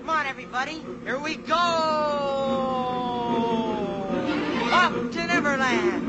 [0.00, 0.82] Come on, everybody.
[1.04, 1.54] Here we go.
[4.72, 6.08] Up to Neverland.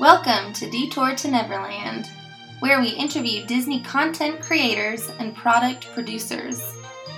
[0.00, 2.08] Welcome to Detour to Neverland,
[2.60, 6.62] where we interview Disney content creators and product producers.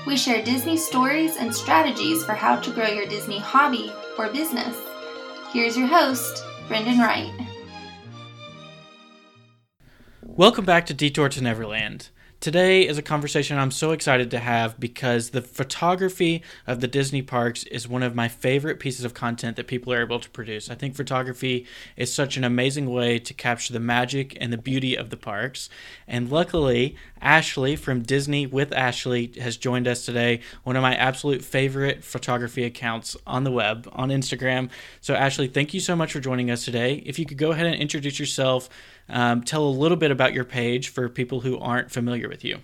[0.07, 4.77] We share Disney stories and strategies for how to grow your Disney hobby or business.
[5.53, 7.33] Here's your host, Brendan Wright.
[10.37, 12.09] Welcome back to Detour to Neverland.
[12.41, 17.20] Today is a conversation I'm so excited to have because the photography of the Disney
[17.20, 20.70] parks is one of my favorite pieces of content that people are able to produce.
[20.70, 21.66] I think photography
[21.97, 25.69] is such an amazing way to capture the magic and the beauty of the parks.
[26.09, 31.45] And luckily, Ashlee from Disney with Ashlee has joined us today, one of my absolute
[31.45, 34.70] favorite photography accounts on the web, on Instagram.
[35.01, 37.05] So, Ashlee, thank you so much for joining us today.
[37.06, 38.69] If you could go ahead and introduce yourself,
[39.09, 42.59] um, tell a little bit about your page for people who aren't familiar with you.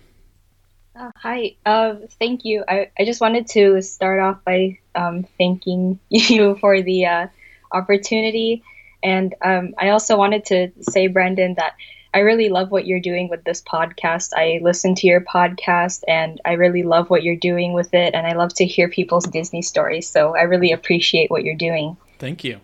[0.95, 2.63] Uh, hi, uh, thank you.
[2.67, 7.27] I, I just wanted to start off by um, thanking you for the uh,
[7.71, 8.63] opportunity.
[9.01, 11.75] And um, I also wanted to say, Brendan, that
[12.13, 14.31] I really love what you're doing with this podcast.
[14.35, 18.15] I listen to your podcast and I really love what you're doing with it.
[18.15, 20.09] And I love to hear people's Disney stories.
[20.09, 21.97] So I really appreciate what you're doing.
[22.17, 22.59] Thank you.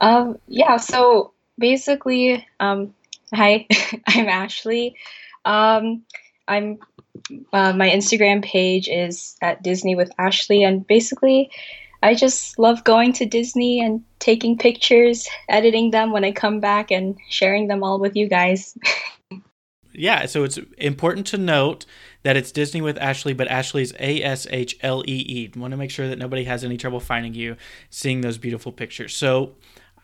[0.00, 2.94] Um, yeah, so basically, um,
[3.32, 3.66] hi,
[4.06, 4.94] I'm Ashlee.
[5.44, 6.02] Um,
[6.48, 6.78] I'm
[7.52, 11.50] uh, my Instagram page is at Disney with Ashlee, and basically,
[12.02, 16.90] I just love going to Disney and taking pictures, editing them when I come back,
[16.90, 18.76] and sharing them all with you guys.
[19.92, 21.86] yeah, so it's important to note
[22.22, 25.58] that it's Disney with Ashlee, but Ashlee's A S H L E E.
[25.58, 27.56] Want to make sure that nobody has any trouble finding you,
[27.88, 29.16] seeing those beautiful pictures.
[29.16, 29.54] So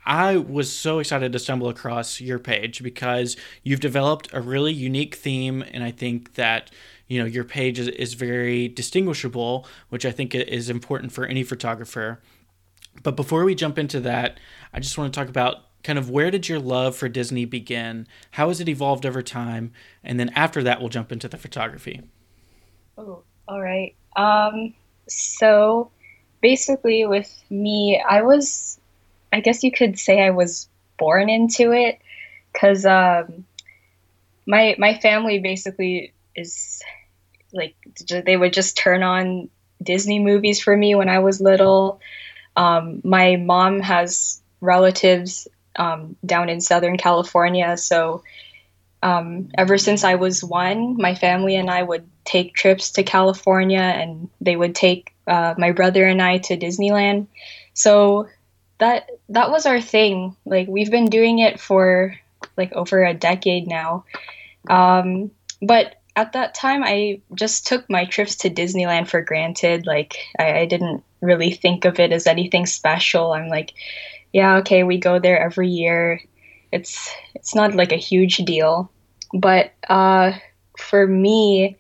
[0.04, 5.14] I was so excited to stumble across your page because you've developed a really unique
[5.14, 6.70] theme, and I think that
[7.06, 11.44] you know your page is, is very distinguishable, which I think is important for any
[11.44, 12.20] photographer.
[13.02, 14.38] But before we jump into that,
[14.72, 18.06] I just want to talk about kind of where did your love for Disney begin?
[18.32, 19.72] How has it evolved over time?
[20.04, 22.02] And then after that, we'll jump into the photography.
[22.98, 23.94] Oh, all right.
[24.16, 24.74] Um,
[25.08, 25.90] so
[26.40, 28.78] basically, with me, I was
[29.32, 32.00] I guess you could say I was born into it
[32.52, 33.44] because um,
[34.46, 36.82] my my family basically is
[37.52, 37.74] like
[38.08, 39.48] they would just turn on
[39.82, 42.00] Disney movies for me when I was little.
[42.56, 48.22] Um, my mom has relatives um, down in Southern California, so
[49.02, 53.80] um, ever since I was one, my family and I would take trips to California,
[53.80, 57.26] and they would take uh, my brother and I to Disneyland.
[57.74, 58.28] So
[58.82, 60.36] that that was our thing.
[60.44, 62.16] Like we've been doing it for
[62.56, 64.04] like over a decade now.
[64.68, 65.30] Um,
[65.62, 69.86] but at that time, I just took my trips to Disneyland for granted.
[69.86, 73.32] Like I, I didn't really think of it as anything special.
[73.32, 73.72] I'm like,
[74.32, 76.20] yeah, okay, we go there every year.
[76.72, 78.90] It's it's not like a huge deal.
[79.32, 80.32] But uh,
[80.76, 81.76] for me,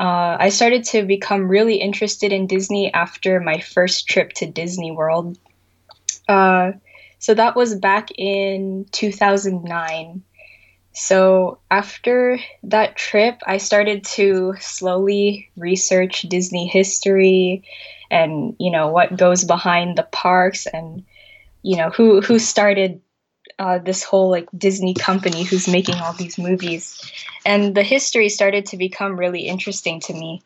[0.00, 4.90] uh, I started to become really interested in Disney after my first trip to Disney
[4.90, 5.36] World.
[6.28, 6.72] Uh,
[7.18, 10.22] so that was back in 2009.
[10.92, 17.64] So after that trip, I started to slowly research Disney history
[18.10, 21.04] and you know what goes behind the parks and
[21.62, 23.00] you know who who started
[23.58, 27.00] uh, this whole like Disney company who's making all these movies,
[27.44, 30.42] and the history started to become really interesting to me.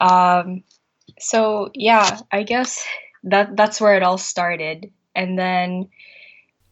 [0.00, 0.64] Um,
[1.18, 2.84] so yeah, I guess
[3.24, 5.88] that that's where it all started and then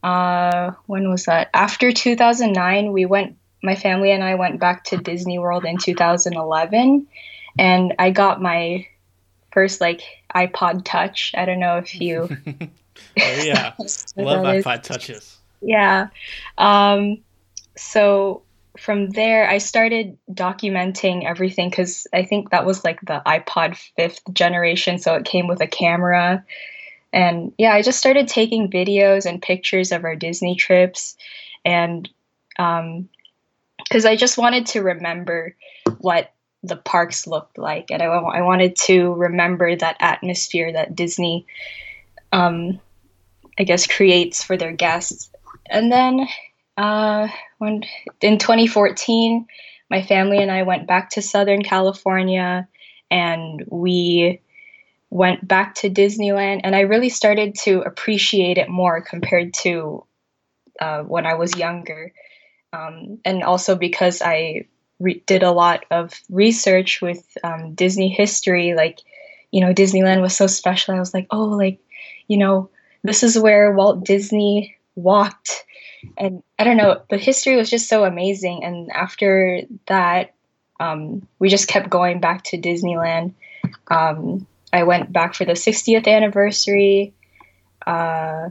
[0.03, 1.51] uh, when was that?
[1.53, 3.37] After 2009, we went.
[3.63, 7.09] My family and I went back to Disney World in 2011,
[7.59, 8.87] and I got my
[9.51, 10.03] first like
[10.33, 11.33] iPod Touch.
[11.37, 12.29] I don't know if you.
[12.47, 13.73] oh yeah,
[14.17, 15.37] love iPod Touches.
[15.61, 16.09] Yeah.
[16.57, 17.19] Um,
[17.77, 18.43] so
[18.79, 24.21] from there, I started documenting everything because I think that was like the iPod fifth
[24.33, 26.45] generation, so it came with a camera
[27.13, 31.17] and yeah, I just started taking videos and pictures of our Disney trips.
[31.65, 32.09] And
[32.57, 35.57] because um, I just wanted to remember
[35.99, 36.33] what
[36.63, 37.91] the parks looked like.
[37.91, 41.47] And I, I wanted to remember that atmosphere that Disney,
[42.33, 42.81] um,
[43.59, 45.31] I guess, creates for their guests.
[45.67, 46.27] And then
[46.77, 47.29] uh,
[47.59, 47.85] when
[48.21, 49.47] in 2014,
[49.91, 52.69] my family and I went back to Southern California
[53.11, 54.41] and we
[55.11, 60.05] went back to Disneyland, and I really started to appreciate it more compared to
[60.81, 62.13] uh, when I was younger.
[62.73, 64.67] Um, and also because I
[64.99, 68.75] re- did a lot of research with um, Disney history.
[68.75, 69.01] Like,
[69.51, 70.95] you know, Disneyland was so special.
[70.95, 71.81] I was like, oh, like,
[72.29, 72.71] you know,
[73.03, 75.65] this is where Walt Disney walked.
[76.19, 78.65] And I don't know, the history was just so amazing.
[78.65, 80.35] And after that,
[80.79, 83.33] um, we just kept going back to Disneyland.
[83.89, 87.15] Um, I went back for the 60th anniversary.
[87.87, 88.51] Uh,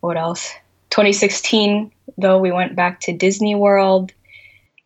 [0.00, 0.52] what else?
[0.90, 4.12] 2016, though, we went back to Disney World.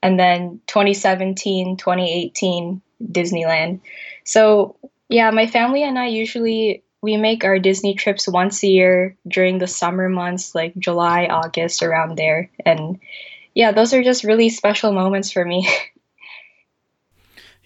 [0.02, 3.80] And then 2017, 2018, Disneyland.
[4.24, 4.76] So,
[5.08, 9.58] yeah, my family and I usually we make our Disney trips once a year during
[9.58, 12.50] the summer months, like July, August, around there.
[12.64, 12.98] And
[13.54, 15.68] yeah, those are just really special moments for me.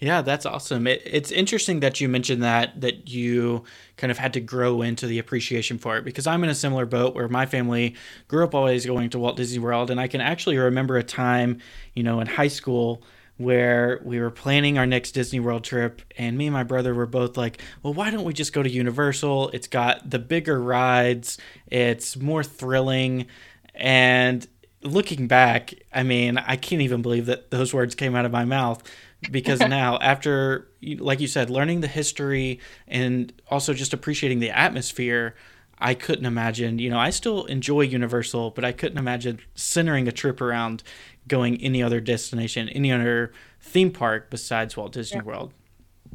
[0.03, 0.85] Yeah, that's awesome.
[0.85, 3.63] It, it's interesting that you mentioned that that you
[3.95, 6.85] kind of had to grow into the appreciation for it because I'm in a similar
[6.85, 7.95] boat where my family
[8.27, 11.59] grew up always going to Walt Disney World and I can actually remember a time,
[11.93, 13.01] you know, in high school
[13.37, 17.05] where we were planning our next Disney World trip and me and my brother were
[17.05, 19.51] both like, "Well, why don't we just go to Universal?
[19.51, 23.27] It's got the bigger rides, it's more thrilling."
[23.73, 24.45] And
[24.83, 28.45] looking back, I mean, I can't even believe that those words came out of my
[28.45, 28.83] mouth
[29.31, 30.67] because now after
[30.97, 35.35] like you said learning the history and also just appreciating the atmosphere
[35.79, 40.11] i couldn't imagine you know i still enjoy universal but i couldn't imagine centering a
[40.11, 40.83] trip around
[41.27, 43.31] going any other destination any other
[43.61, 45.23] theme park besides walt disney yeah.
[45.23, 45.53] world.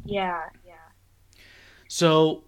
[0.05, 0.73] Yeah yeah.
[1.87, 2.43] So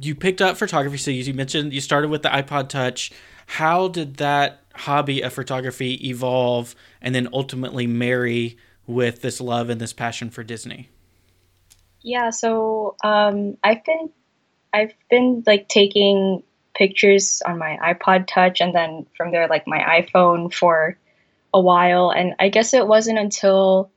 [0.00, 3.12] you picked up photography so you mentioned you started with the ipod touch.
[3.46, 8.56] How did that hobby of photography evolve and then ultimately marry
[8.86, 10.88] with this love and this passion for Disney?
[12.02, 14.10] Yeah, so um, I've been
[14.72, 16.42] I've been like taking
[16.74, 20.96] pictures on my iPod Touch and then from there like my iPhone for
[21.52, 23.90] a while and I guess it wasn't until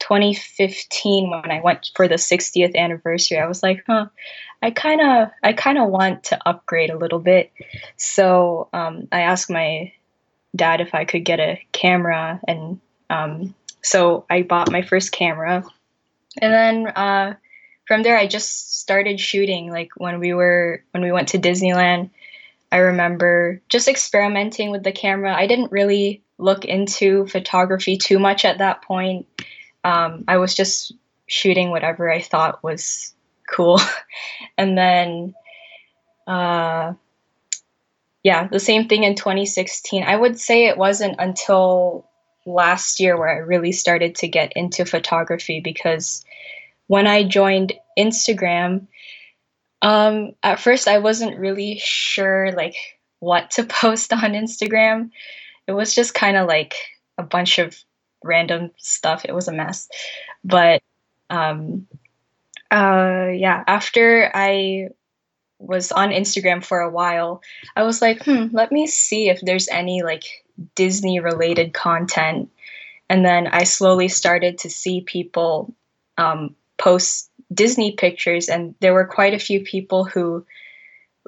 [0.00, 4.06] 2015 when I went for the 60th anniversary I was like, "Huh,
[4.62, 7.50] I kind of I kind of want to upgrade a little bit."
[7.96, 9.92] So, um, I asked my
[10.54, 15.64] dad if I could get a camera and um, so I bought my first camera.
[16.40, 17.34] And then uh,
[17.86, 19.70] from there, I just started shooting.
[19.70, 22.10] Like when we were, when we went to Disneyland,
[22.72, 25.34] I remember just experimenting with the camera.
[25.34, 29.26] I didn't really look into photography too much at that point.
[29.82, 30.92] Um, I was just
[31.26, 33.14] shooting whatever I thought was
[33.50, 33.80] cool.
[34.58, 35.34] and then,
[36.26, 36.94] uh,
[38.22, 40.04] yeah, the same thing in 2016.
[40.04, 42.09] I would say it wasn't until
[42.52, 46.24] last year where I really started to get into photography because
[46.86, 48.86] when I joined Instagram,
[49.82, 52.76] um, at first I wasn't really sure like
[53.20, 55.10] what to post on Instagram.
[55.66, 56.74] It was just kind of like
[57.16, 57.76] a bunch of
[58.24, 59.24] random stuff.
[59.24, 59.88] It was a mess.
[60.44, 60.82] But
[61.28, 61.86] um,
[62.70, 64.88] uh, yeah, after I
[65.58, 67.42] was on Instagram for a while,
[67.76, 70.24] I was like, hmm, let me see if there's any like
[70.74, 72.50] Disney related content.
[73.08, 75.74] And then I slowly started to see people
[76.16, 80.46] um, post Disney pictures, and there were quite a few people who,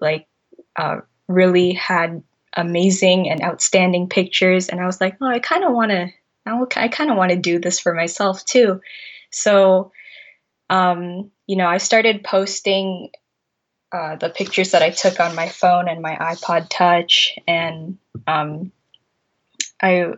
[0.00, 0.29] like,
[0.76, 2.23] uh, really had
[2.56, 4.69] amazing and outstanding pictures.
[4.69, 6.12] And I was like, oh, I kind of want to,
[6.46, 8.81] I kind of want to do this for myself too.
[9.31, 9.93] So,
[10.70, 13.10] um, you know, I started posting
[13.91, 18.72] uh, the pictures that I took on my phone and my iPod Touch, and um,
[19.82, 20.15] I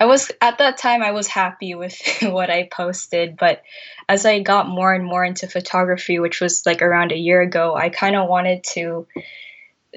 [0.00, 3.62] I was at that time I was happy with what I posted, but
[4.08, 7.74] as I got more and more into photography, which was like around a year ago,
[7.74, 9.06] I kind of wanted to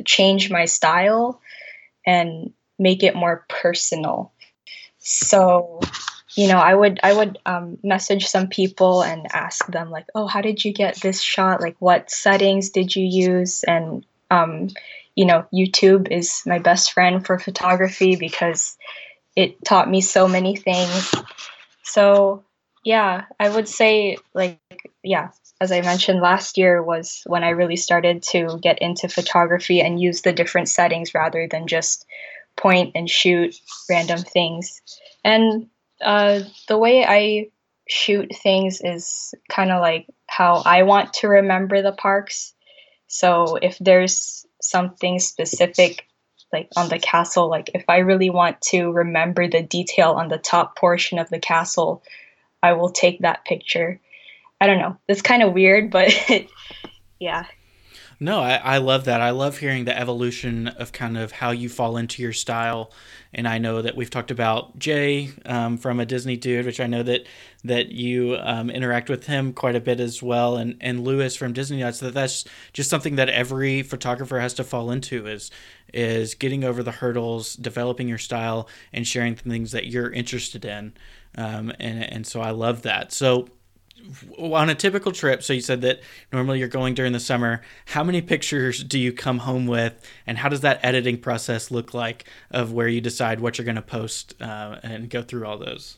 [0.05, 1.41] change my style
[2.05, 4.31] and make it more personal.
[4.99, 5.79] So,
[6.35, 10.27] you know, I would I would um, message some people and ask them like, "Oh,
[10.27, 11.61] how did you get this shot?
[11.61, 14.69] Like, what settings did you use?" And um,
[15.15, 18.77] you know, YouTube is my best friend for photography because
[19.37, 21.13] it taught me so many things.
[21.83, 22.43] So,
[22.83, 24.59] yeah, I would say, like,
[25.03, 25.29] yeah,
[25.61, 30.01] as I mentioned, last year was when I really started to get into photography and
[30.01, 32.07] use the different settings rather than just
[32.55, 33.55] point and shoot
[33.87, 34.81] random things.
[35.23, 35.67] And
[36.01, 37.51] uh, the way I
[37.87, 42.55] shoot things is kind of like how I want to remember the parks.
[43.05, 46.06] So if there's something specific
[46.53, 50.37] like on the castle like if i really want to remember the detail on the
[50.37, 52.03] top portion of the castle
[52.63, 53.99] i will take that picture.
[54.59, 54.97] I don't know.
[55.07, 56.11] It's kind of weird but
[57.19, 57.45] yeah
[58.19, 59.21] No, I, I love that.
[59.21, 62.91] I love hearing the evolution of kind of how you fall into your style.
[63.31, 66.87] And I know that we've talked about Jay um, from a Disney dude, which I
[66.87, 67.27] know that
[67.63, 71.53] that you um, interact with him quite a bit as well, and and Lewis from
[71.53, 71.99] Disney Nuts.
[71.99, 75.51] That that's just something that every photographer has to fall into is
[75.93, 80.93] is getting over the hurdles, developing your style, and sharing things that you're interested in.
[81.35, 83.11] Um, and and so I love that.
[83.11, 83.47] So
[84.37, 86.01] on a typical trip, so you said that
[86.31, 87.61] normally you're going during the summer.
[87.85, 89.93] How many pictures do you come home with,
[90.25, 93.75] and how does that editing process look like of where you decide what you're going
[93.75, 95.97] to post uh, and go through all those?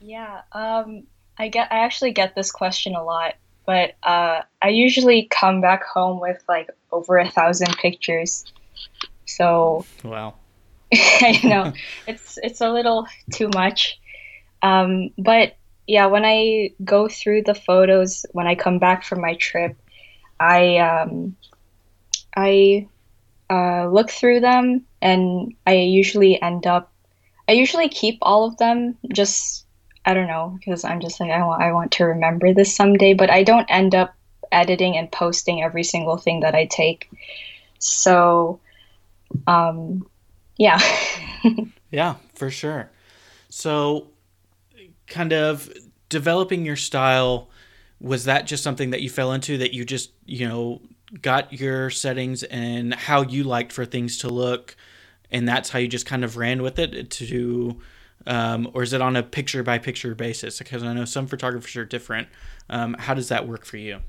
[0.00, 1.04] Yeah, um,
[1.38, 5.84] I get I actually get this question a lot, but uh, I usually come back
[5.84, 8.52] home with like over a thousand pictures.
[9.26, 10.34] So wow,
[10.92, 11.72] I know
[12.06, 14.00] it's it's a little too much,
[14.62, 19.34] um, but yeah, when I go through the photos when I come back from my
[19.34, 19.76] trip,
[20.40, 21.36] I um,
[22.36, 22.88] I
[23.48, 26.92] uh, look through them and I usually end up
[27.48, 29.64] I usually keep all of them just
[30.04, 33.14] I don't know because I'm just like I want I want to remember this someday,
[33.14, 34.14] but I don't end up
[34.52, 37.08] editing and posting every single thing that I take.
[37.78, 38.60] So
[39.46, 40.06] um
[40.58, 40.80] yeah.
[41.90, 42.90] yeah, for sure.
[43.50, 44.08] So
[45.06, 45.72] kind of
[46.08, 47.50] developing your style
[48.00, 50.80] was that just something that you fell into that you just you know
[51.22, 54.76] got your settings and how you liked for things to look
[55.30, 57.80] and that's how you just kind of ran with it to
[58.26, 60.58] um, or is it on a picture by picture basis?
[60.58, 62.28] Because i know some photographers are different.
[62.68, 64.00] Um, how does that work for you?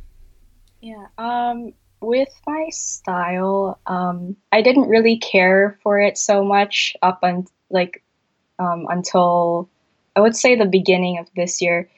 [0.81, 7.19] Yeah um, with my style um, i didn't really care for it so much up
[7.23, 8.03] on like
[8.59, 9.69] um, until
[10.17, 11.89] I would say the beginning of this year.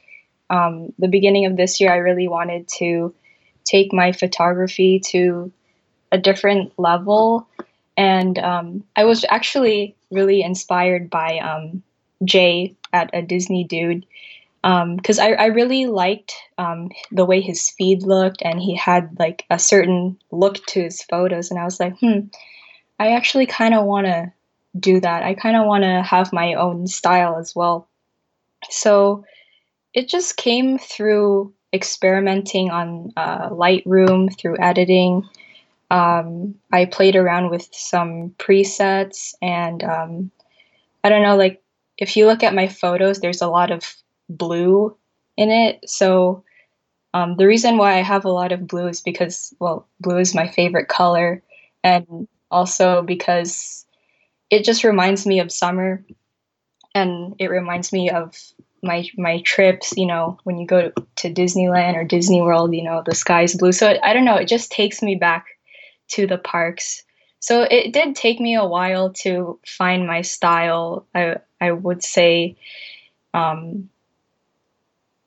[0.49, 3.15] Um, the beginning of this year, I really wanted to
[3.63, 5.53] take my photography to
[6.11, 7.47] a different level.
[7.95, 11.81] And um, I was actually really inspired by um,
[12.25, 14.05] Jay at a Disney Dude
[14.61, 19.17] because um, I, I, really liked um, the way his feed looked and he had
[19.17, 21.49] like a certain look to his photos.
[21.49, 22.27] And I was like, hmm,
[22.99, 24.33] I actually kind of want to
[24.77, 25.23] do that.
[25.23, 27.88] I kind of want to have my own style as well.
[28.70, 29.25] So
[29.94, 35.28] it just came through experimenting on uh, Lightroom, through editing.
[35.92, 40.32] Um, I played around with some presets, and um,
[41.04, 41.62] I don't know, like
[41.98, 43.96] if you look at my photos, there's a lot of
[44.30, 44.96] blue
[45.38, 45.89] in it.
[45.89, 46.44] So
[47.13, 50.36] um, the reason why I have a lot of blue is because, well, blue is
[50.36, 51.42] my favorite color,
[51.84, 53.86] and also because
[54.50, 56.04] it just reminds me of summer
[56.96, 58.36] and it reminds me of
[58.81, 63.03] my my trips you know when you go to, disneyland or disney world you know
[63.05, 63.72] the sky's blue.
[63.72, 65.46] So it, i don't know it just takes me back
[66.10, 67.03] to the parks.
[67.41, 72.58] So it did take me a while to find my style i i would say
[73.34, 73.89] um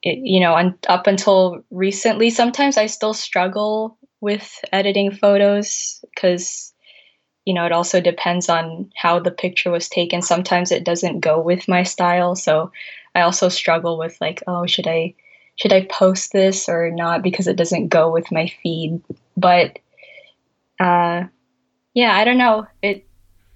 [0.02, 2.30] it, you know un, up until recently.
[2.30, 6.71] Sometimes i still struggle with editing photos because
[7.44, 10.22] you know, it also depends on how the picture was taken.
[10.22, 12.36] Sometimes it doesn't go with my style.
[12.36, 12.70] So
[13.14, 15.14] I also struggle with like, oh, should I
[15.56, 19.02] should I post this or not because it doesn't go with my feed.
[19.36, 19.78] But
[20.78, 21.24] uh
[21.94, 22.66] yeah, I don't know.
[22.80, 23.06] It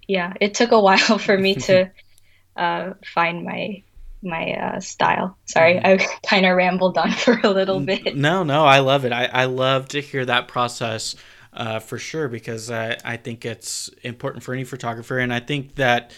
[0.07, 1.91] yeah, it took a while for me to
[2.57, 3.83] uh find my
[4.23, 5.37] my uh, style.
[5.45, 6.03] Sorry, mm-hmm.
[6.03, 8.17] I kind of rambled on for a little bit.
[8.17, 9.13] No, no, I love it.
[9.13, 11.15] I, I love to hear that process
[11.57, 15.19] uh, for sure because I, I think it's important for any photographer.
[15.19, 16.13] And I think that,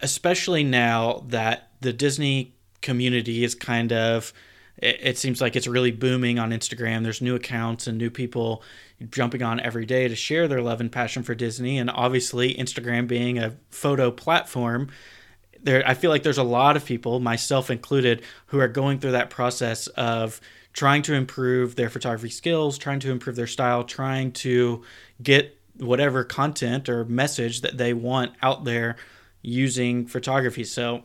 [0.00, 4.32] especially now that the Disney community is kind of,
[4.76, 7.02] it, it seems like it's really booming on Instagram.
[7.02, 8.62] There's new accounts and new people
[9.08, 11.78] jumping on every day to share their love and passion for Disney.
[11.78, 14.90] And obviously, Instagram being a photo platform,
[15.62, 19.12] there I feel like there's a lot of people, myself included, who are going through
[19.12, 20.40] that process of
[20.72, 24.82] trying to improve their photography skills, trying to improve their style, trying to
[25.22, 28.96] get whatever content or message that they want out there
[29.42, 30.64] using photography.
[30.64, 31.02] So,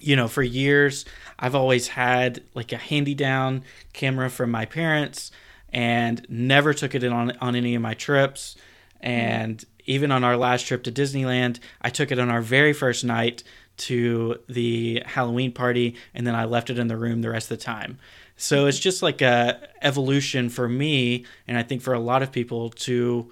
[0.00, 1.04] you know, for years,
[1.38, 5.30] I've always had like a handy down camera from my parents
[5.72, 8.56] and never took it on, on any of my trips.
[9.00, 13.04] And even on our last trip to Disneyland, I took it on our very first
[13.04, 13.42] night
[13.78, 17.58] to the Halloween party, and then I left it in the room the rest of
[17.58, 17.98] the time.
[18.40, 22.32] So it's just like a evolution for me, and I think for a lot of
[22.32, 23.30] people to,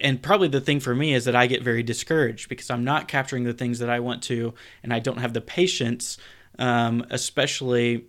[0.00, 3.06] and probably the thing for me is that I get very discouraged because I'm not
[3.06, 4.52] capturing the things that I want to,
[4.82, 6.18] and I don't have the patience,
[6.58, 8.06] um, especially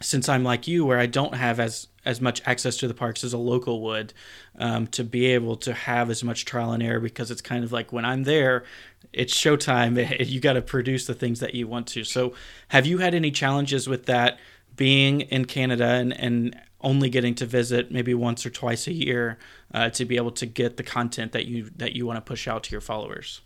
[0.00, 3.22] since I'm like you, where I don't have as as much access to the parks
[3.22, 4.14] as a local would,
[4.58, 7.72] um, to be able to have as much trial and error because it's kind of
[7.72, 8.64] like when I'm there,
[9.12, 9.94] it's showtime.
[10.26, 12.02] You got to produce the things that you want to.
[12.02, 12.32] So,
[12.68, 14.38] have you had any challenges with that
[14.76, 19.38] being in Canada and, and only getting to visit maybe once or twice a year
[19.72, 22.46] uh, to be able to get the content that you that you want to push
[22.46, 23.40] out to your followers?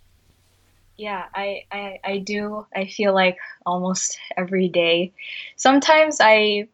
[0.97, 2.65] Yeah, I, I, I do.
[2.75, 5.13] I feel like almost every day.
[5.55, 6.67] Sometimes I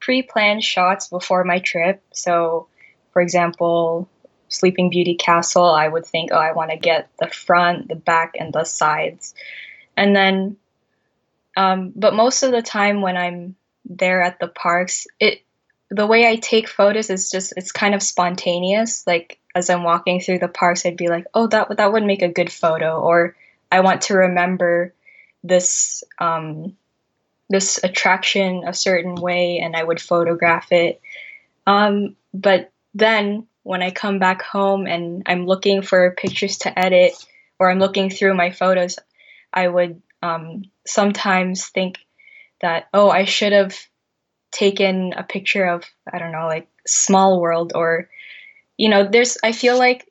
[0.00, 2.02] pre plan shots before my trip.
[2.12, 2.68] So,
[3.14, 4.06] for example,
[4.48, 8.34] Sleeping Beauty Castle, I would think, oh, I want to get the front, the back,
[8.38, 9.34] and the sides.
[9.96, 10.58] And then,
[11.56, 13.56] um, but most of the time when I'm
[13.90, 15.42] there at the parks, it
[15.90, 19.04] the way I take photos is just it's kind of spontaneous.
[19.06, 22.22] Like as I'm walking through the parks, I'd be like, oh, that that would make
[22.22, 23.36] a good photo, or
[23.70, 24.94] I want to remember
[25.42, 26.76] this um,
[27.48, 31.00] this attraction a certain way, and I would photograph it.
[31.66, 37.12] Um, but then when I come back home and I'm looking for pictures to edit,
[37.58, 38.98] or I'm looking through my photos,
[39.52, 41.98] I would um, sometimes think
[42.60, 43.76] that oh, I should have
[44.52, 48.08] taken a picture of I don't know, like Small World, or
[48.76, 50.10] you know, there's I feel like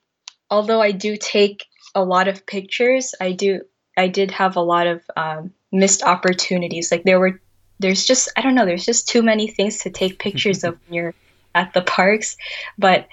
[0.49, 1.65] although I do take
[1.95, 3.13] a lot of pictures.
[3.19, 3.61] I do.
[3.97, 6.91] I did have a lot of um, missed opportunities.
[6.91, 7.41] Like there were,
[7.79, 8.65] there's just I don't know.
[8.65, 11.13] There's just too many things to take pictures of when you're
[11.55, 12.37] at the parks,
[12.77, 13.07] but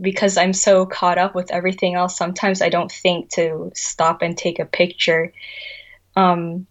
[0.00, 4.36] because I'm so caught up with everything else, sometimes I don't think to stop and
[4.36, 5.32] take a picture.
[6.14, 6.66] Um,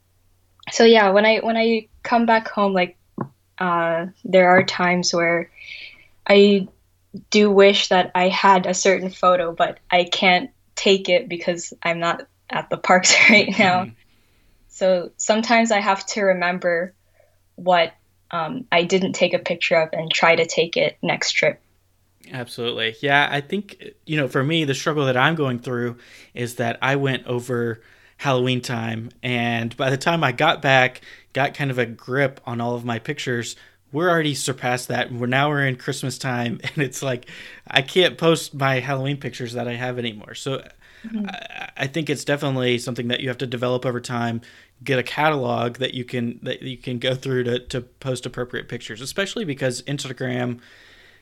[0.71, 2.97] so yeah, when I when I come back home, like
[3.59, 5.51] uh, there are times where
[6.25, 6.69] I
[7.29, 11.99] do wish that I had a certain photo, but I can't take it because I'm
[11.99, 13.83] not at the parks right now.
[13.83, 13.91] Mm-hmm.
[14.69, 16.93] So sometimes I have to remember
[17.55, 17.93] what
[18.31, 21.59] um, I didn't take a picture of and try to take it next trip.
[22.31, 22.95] Absolutely.
[23.01, 25.97] Yeah, I think, you know, for me, the struggle that I'm going through
[26.33, 27.81] is that I went over
[28.17, 29.09] Halloween time.
[29.21, 31.01] And by the time I got back,
[31.33, 33.55] got kind of a grip on all of my pictures,
[33.91, 35.11] we're already surpassed that.
[35.11, 37.27] We're now we're in Christmas time, and it's like
[37.67, 40.33] I can't post my Halloween pictures that I have anymore.
[40.33, 40.63] So
[41.05, 41.27] mm-hmm.
[41.27, 44.41] I, I, think it's definitely something that you have to develop over time.
[44.83, 48.67] Get a catalog that you can that you can go through to to post appropriate
[48.67, 50.59] pictures, especially because Instagram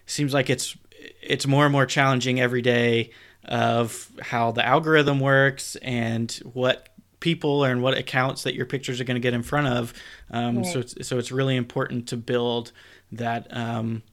[0.05, 0.75] seems like it's
[1.21, 3.12] it's more and more challenging every day
[3.45, 9.03] of how the algorithm works and what people and what accounts that your pictures are
[9.03, 9.93] going to get in front of.
[10.29, 10.65] Um, right.
[10.65, 12.71] So it's so it's really important to build
[13.12, 14.03] that um,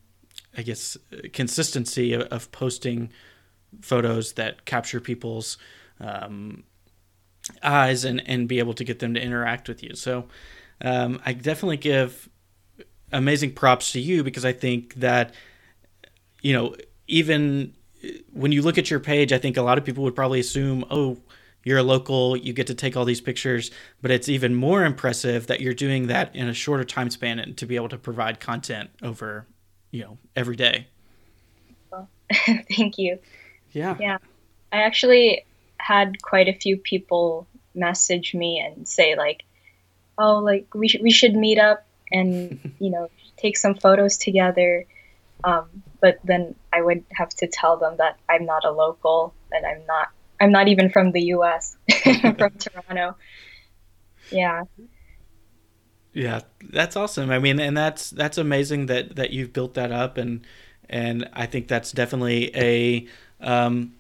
[0.57, 0.97] I guess
[1.33, 3.11] consistency of, of, posting
[3.81, 5.59] photos that capture people's
[6.01, 6.65] um,
[7.63, 9.95] eyes and and be able to get them to interact with you.
[9.95, 10.29] So
[10.81, 12.29] um, I definitely give
[13.13, 15.35] amazing props to you because I think that
[16.41, 16.75] you know
[17.07, 17.75] even
[18.33, 20.85] when you look at your page, I think a lot of people would probably assume,
[20.91, 21.19] oh,
[21.65, 25.47] you're a local, you get to take all these pictures, but it's even more impressive
[25.47, 28.41] that you're doing that in a shorter time span and to be able to provide
[28.41, 29.47] content over,
[29.91, 30.89] you know, every day.
[31.91, 32.09] Well,
[32.77, 33.19] thank you.
[33.73, 33.97] Yeah.
[34.01, 34.19] Yeah.
[34.73, 35.45] I actually
[35.77, 39.45] had quite a few people message me and say like,
[40.19, 44.87] "Oh, like we should we should meet up and, you know, take some photos together."
[45.45, 49.65] Um, but then I would have to tell them that I'm not a local and
[49.65, 50.09] I'm not
[50.41, 51.77] I'm not even from the U.S.
[52.03, 53.17] from Toronto.
[54.31, 54.65] Yeah.
[56.13, 57.31] Yeah, that's awesome.
[57.31, 60.45] I mean, and that's that's amazing that that you've built that up, and
[60.91, 63.07] and I think that's definitely a
[63.41, 63.95] um,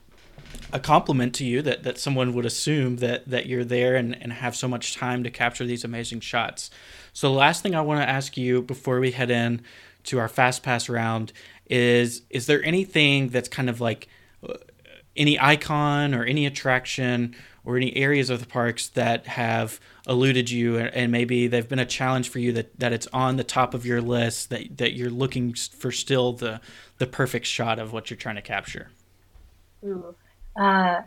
[0.73, 4.33] a compliment to you that that someone would assume that that you're there and and
[4.33, 6.71] have so much time to capture these amazing shots.
[7.15, 9.62] So the last thing I want to ask you before we head in
[10.05, 11.33] to our fast pass round
[11.67, 14.09] is is there anything that's kind of like
[15.17, 17.35] any icon or any attraction
[17.65, 21.87] or any areas of the parks that have eluded you and maybe they've been a
[21.87, 25.11] challenge for you that, that it's on the top of your list that, that you're
[25.11, 26.61] looking for still the
[26.99, 28.91] the perfect shot of what you're trying to capture
[29.85, 30.15] Ooh.
[30.57, 31.03] Uh,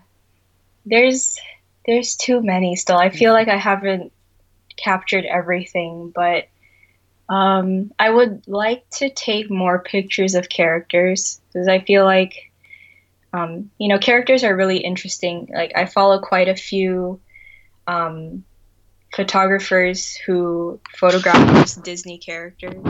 [0.86, 1.38] there's
[1.86, 4.12] there's too many still i feel like i haven't
[4.78, 6.48] captured everything but
[7.30, 12.52] um, i would like to take more pictures of characters because i feel like
[13.36, 15.50] um, you know, characters are really interesting.
[15.54, 17.20] Like I follow quite a few
[17.86, 18.46] um,
[19.14, 22.82] photographers who photograph Disney characters.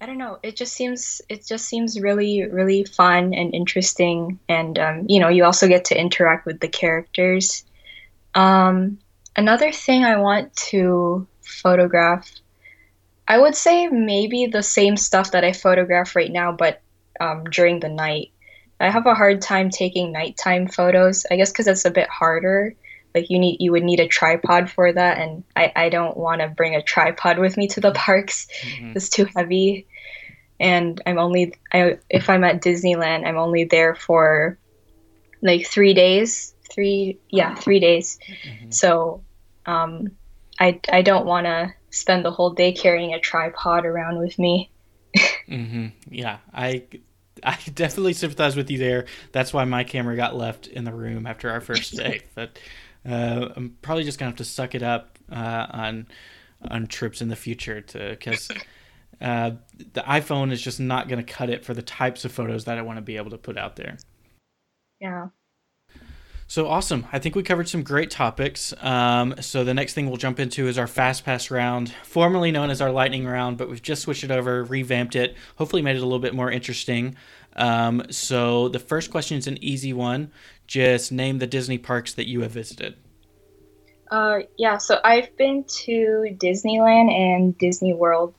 [0.00, 0.38] I don't know.
[0.42, 5.28] It just seems it just seems really really fun and interesting, and um, you know,
[5.28, 7.64] you also get to interact with the characters.
[8.34, 8.98] Um,
[9.36, 12.28] another thing I want to photograph
[13.26, 16.82] I would say maybe the same stuff that I photograph right now, but
[17.20, 18.32] um, during the night.
[18.80, 21.24] I have a hard time taking nighttime photos.
[21.30, 22.74] I guess because it's a bit harder.
[23.14, 26.40] Like you need, you would need a tripod for that, and I, I don't want
[26.40, 28.48] to bring a tripod with me to the parks.
[28.64, 28.96] Mhm.
[28.96, 29.86] It's too heavy,
[30.58, 34.58] and I'm only, I, if I'm at Disneyland, I'm only there for
[35.42, 36.54] like three days.
[36.70, 38.18] Three, yeah, three days.
[38.26, 38.72] Mhm.
[38.72, 39.22] So,
[39.66, 40.12] um,
[40.62, 44.70] I I don't want to spend the whole day carrying a tripod around with me.
[45.48, 45.88] mm-hmm.
[46.08, 46.84] Yeah, I
[47.42, 49.06] I definitely sympathize with you there.
[49.32, 52.20] That's why my camera got left in the room after our first day.
[52.36, 52.60] But
[53.04, 56.06] uh, I'm probably just gonna have to suck it up uh, on
[56.62, 58.48] on trips in the future to because
[59.20, 59.50] uh,
[59.94, 62.82] the iPhone is just not gonna cut it for the types of photos that I
[62.82, 63.96] want to be able to put out there.
[65.00, 65.28] Yeah.
[66.52, 67.06] So awesome.
[67.10, 68.74] I think we covered some great topics.
[68.82, 72.68] Um, so the next thing we'll jump into is our Fast Pass round, formerly known
[72.68, 76.00] as our Lightning round, but we've just switched it over, revamped it, hopefully made it
[76.00, 77.16] a little bit more interesting.
[77.56, 80.30] Um, so the first question is an easy one.
[80.66, 82.96] Just name the Disney parks that you have visited.
[84.10, 88.34] Uh, yeah, so I've been to Disneyland and Disney World.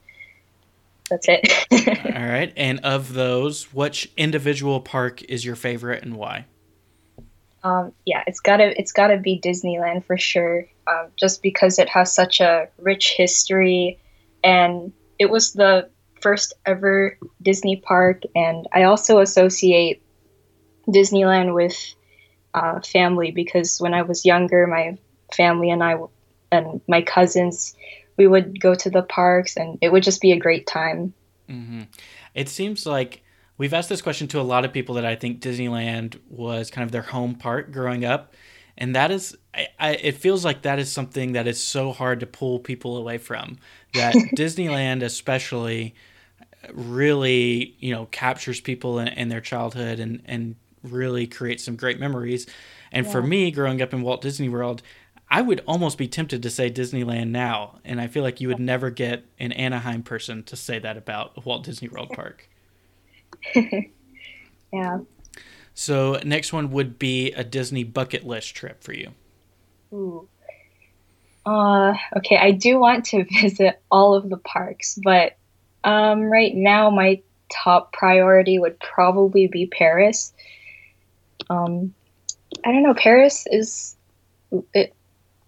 [1.10, 1.52] That's it.
[2.15, 2.54] All right.
[2.56, 6.45] And of those, which individual park is your favorite and why?
[7.63, 10.67] Um, yeah, it's gotta it's gotta be Disneyland for sure.
[10.86, 13.99] Um, just because it has such a rich history,
[14.43, 15.89] and it was the
[16.21, 20.02] first ever Disney park, and I also associate
[20.88, 21.78] Disneyland with
[22.54, 24.97] uh, family because when I was younger, my
[25.34, 25.95] family and I
[26.52, 27.76] and my cousins
[28.17, 31.13] we would go to the parks and it would just be a great time.
[31.47, 31.84] hmm
[32.34, 33.23] It seems like
[33.57, 36.85] we've asked this question to a lot of people that I think Disneyland was kind
[36.85, 38.33] of their home park growing up,
[38.77, 42.19] and that is, I, I, it feels like that is something that is so hard
[42.21, 43.57] to pull people away from.
[43.93, 45.95] That Disneyland, especially,
[46.71, 51.99] really you know captures people in, in their childhood and and really creates some great
[51.99, 52.47] memories.
[52.91, 54.81] And for me, growing up in Walt Disney World.
[55.31, 58.59] I would almost be tempted to say Disneyland now, and I feel like you would
[58.59, 62.47] never get an Anaheim person to say that about Walt Disney World Park.
[64.73, 65.01] Yeah.
[65.75, 69.12] So next one would be a Disney bucket list trip for you.
[69.93, 70.27] Ooh.
[71.45, 75.38] Uh, okay, I do want to visit all of the parks, but
[75.84, 80.34] um, right now my top priority would probably be Paris.
[81.49, 81.93] Um,
[82.65, 82.95] I don't know.
[82.95, 83.95] Paris is,
[84.73, 84.95] it,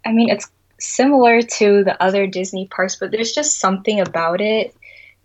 [0.05, 4.75] I mean, it's similar to the other Disney parks, but there's just something about it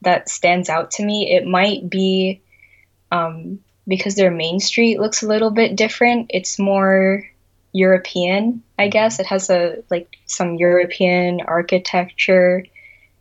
[0.02, 1.35] that stands out to me.
[1.35, 2.40] It might be
[3.11, 6.31] um, because their main street looks a little bit different.
[6.31, 7.25] It's more
[7.73, 9.20] European, I guess.
[9.20, 12.64] It has a like some European architecture,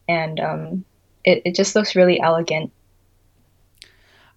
[0.08, 0.86] and um,
[1.24, 2.72] it it just looks really elegant.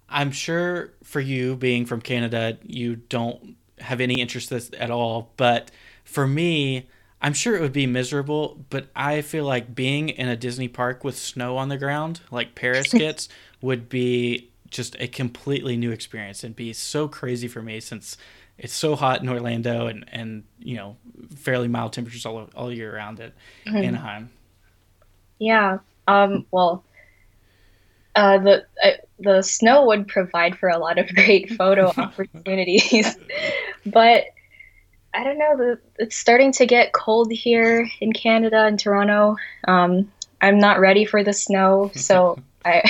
[0.09, 4.91] I'm sure for you being from Canada, you don't have any interest in this at
[4.91, 5.33] all.
[5.37, 5.71] But
[6.05, 6.88] for me,
[7.23, 8.65] I'm sure it would be miserable.
[8.69, 12.55] But I feel like being in a Disney park with snow on the ground, like
[12.55, 13.29] Paris gets,
[13.62, 18.16] would be just a completely new experience and be so crazy for me since
[18.58, 20.96] it's so hot in Orlando and, and you know
[21.37, 23.32] fairly mild temperatures all all year round at
[23.66, 24.30] Anaheim.
[25.38, 25.78] Yeah.
[26.08, 26.46] Um.
[26.50, 26.85] Well.
[28.14, 33.16] Uh, the uh, the snow would provide for a lot of great photo opportunities,
[33.87, 34.26] but
[35.14, 35.56] I don't know.
[35.56, 39.37] The, it's starting to get cold here in Canada in Toronto.
[39.66, 42.82] Um, I'm not ready for the snow, so I,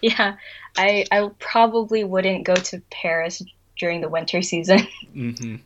[0.00, 0.34] yeah,
[0.78, 3.42] I I probably wouldn't go to Paris
[3.78, 4.80] during the winter season.
[5.12, 5.56] hmm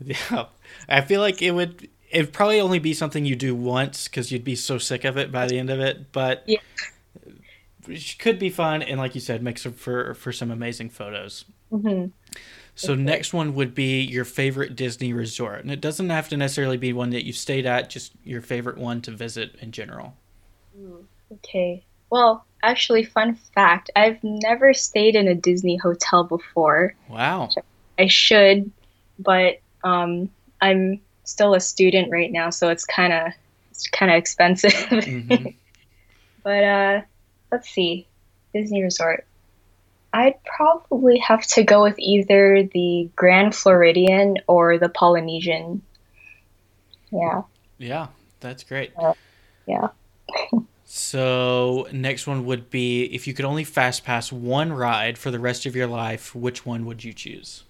[0.00, 0.46] Yeah,
[0.88, 1.88] I feel like it would.
[2.10, 5.32] It'd probably only be something you do once because you'd be so sick of it
[5.32, 6.12] by the end of it.
[6.12, 6.58] But Yeah.
[7.88, 11.44] it could be fun, and like you said, makes it for for some amazing photos.
[11.70, 12.06] hmm
[12.76, 16.76] So next one would be your favorite Disney resort, and it doesn't have to necessarily
[16.76, 17.90] be one that you stayed at.
[17.90, 20.14] Just your favorite one to visit in general.
[21.32, 21.84] Okay.
[22.10, 26.94] Well, actually, fun fact: I've never stayed in a Disney hotel before.
[27.08, 27.48] Wow.
[27.98, 28.70] I should,
[29.18, 33.32] but um, I'm still a student right now, so it's kind of
[33.70, 34.72] it's kind of expensive.
[34.90, 35.54] Mhm.
[36.42, 37.00] but uh,
[37.52, 38.06] let's see,
[38.52, 39.26] Disney Resort.
[40.12, 45.82] I'd probably have to go with either the Grand Floridian or the Polynesian.
[47.10, 47.42] Yeah,
[47.78, 48.06] Yeah,
[48.40, 48.92] that's great.
[49.66, 49.88] yeah.
[50.96, 55.40] So next one would be if you could only fast pass one ride for the
[55.40, 57.64] rest of your life, which one would you choose?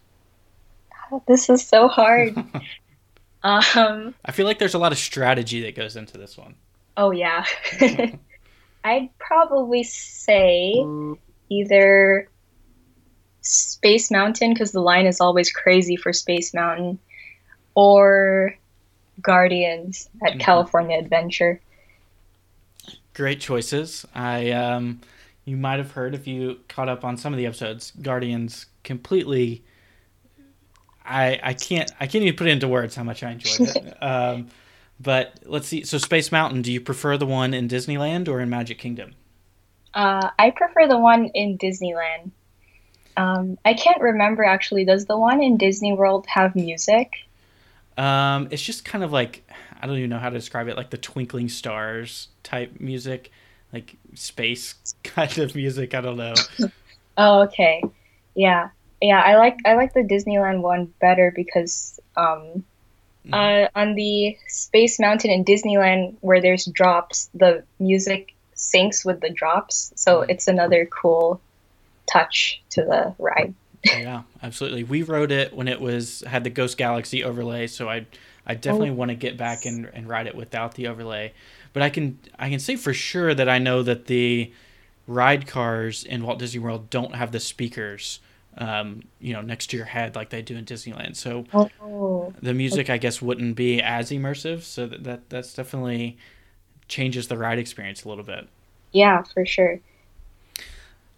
[1.27, 2.37] This is so hard.
[3.43, 4.15] um.
[4.27, 6.55] I feel like there's a lot of strategy that goes into this one.
[6.99, 7.47] Oh yeah.
[8.85, 10.75] I'd probably say
[11.49, 12.29] either
[13.41, 16.99] Space Mountain because the line is always crazy for Space Mountain,
[17.75, 18.55] or
[19.23, 20.41] Guardians at Mhm.
[20.41, 21.59] California Adventure.
[23.15, 24.05] Great choices.
[24.15, 25.01] I um,
[25.45, 27.93] you might have heard if you caught up on some of the episodes.
[28.03, 29.65] Guardians completely.
[31.05, 33.97] I I can't I can't even put it into words how much I enjoyed it.
[34.03, 34.49] um,
[35.01, 35.85] but let's see.
[35.85, 36.63] So Space Mountain.
[36.63, 39.15] Do you prefer the one in Disneyland or in Magic Kingdom?
[39.93, 42.31] Uh, I prefer the one in Disneyland.
[43.17, 44.85] Um, I can't remember actually.
[44.85, 47.13] Does the one in Disney World have music?
[47.97, 49.44] Um, it's just kind of like
[49.85, 50.79] I don't even know how to describe it.
[50.79, 53.31] Like the Twinkling Stars type music,
[53.71, 55.95] like space kind of music.
[55.95, 56.35] I don't know.
[57.17, 57.81] Oh, okay.
[58.35, 58.71] Yeah.
[59.01, 62.65] Yeah, I like I like the Disneyland one better because um
[63.33, 69.31] uh on the Space Mountain in Disneyland where there's drops, the music syncs with the
[69.31, 70.31] drops, so Mhm.
[70.31, 71.41] it's another cool
[72.11, 73.55] touch to the ride.
[73.85, 74.85] Yeah, absolutely.
[74.85, 78.07] We rode it when it was had the Ghost Galaxy overlay, so I
[78.47, 81.33] I definitely want to get back and, and ride it without the overlay.
[81.73, 84.53] But I can I can say for sure that I know that the
[85.07, 88.21] ride cars in Walt Disney World don't have the speakers
[88.57, 91.17] um, you know, next to your head like they do in Disneyland.
[91.17, 92.33] So Oh.
[92.41, 96.17] the music I guess wouldn't be as immersive, so that, that that's definitely
[96.89, 98.49] changes the ride experience a little bit.
[98.93, 99.81] Yeah, for sure.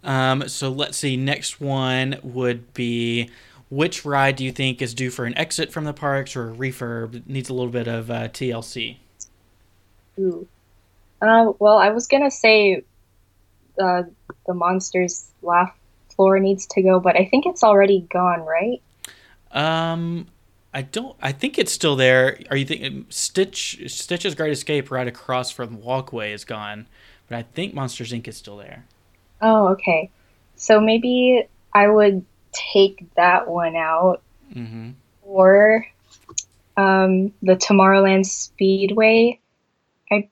[0.07, 1.17] Um, so let's see.
[1.17, 3.29] Next one would be
[3.69, 6.55] which ride do you think is due for an exit from the parks or a
[6.55, 7.17] refurb?
[7.17, 8.99] It needs a little bit of uh, TLC.
[10.19, 10.47] Ooh.
[11.21, 12.85] Uh, well, I was gonna say
[13.81, 14.05] uh,
[14.47, 15.77] the monsters laugh
[16.15, 18.81] floor needs to go, but I think it's already gone, right?
[19.51, 20.29] Um,
[20.73, 21.17] I don't.
[21.21, 22.39] I think it's still there.
[22.51, 23.91] Are you thinking Stitch?
[23.91, 26.87] Stitch's Great Escape right across from the Walkway is gone,
[27.29, 28.29] but I think Monsters Inc.
[28.29, 28.85] is still there.
[29.41, 30.11] Oh, okay.
[30.57, 34.23] So maybe I would take that one out,
[34.55, 34.91] Mm-hmm.
[35.23, 35.85] or
[36.77, 39.41] um, the Tomorrowland Speedway.
[40.11, 40.29] I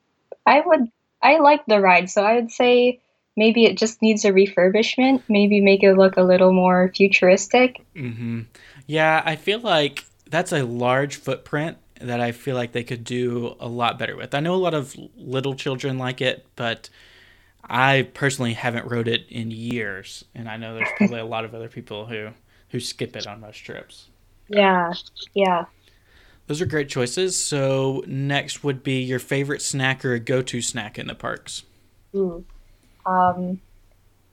[0.46, 0.88] I would
[1.22, 3.00] I like the ride, so I would say
[3.36, 5.22] maybe it just needs a refurbishment.
[5.28, 7.84] Maybe make it look a little more futuristic.
[7.96, 8.42] Mm-hmm.
[8.86, 13.56] Yeah, I feel like that's a large footprint that I feel like they could do
[13.60, 14.34] a lot better with.
[14.34, 16.90] I know a lot of little children like it, but
[17.68, 21.54] I personally haven't rode it in years, and I know there's probably a lot of
[21.54, 22.30] other people who
[22.70, 24.08] who skip it on most trips.
[24.48, 24.92] Yeah,
[25.34, 25.66] yeah.
[26.46, 27.38] Those are great choices.
[27.38, 31.62] So next would be your favorite snack or a go-to snack in the parks.
[32.14, 32.44] Ooh.
[33.06, 33.60] Um,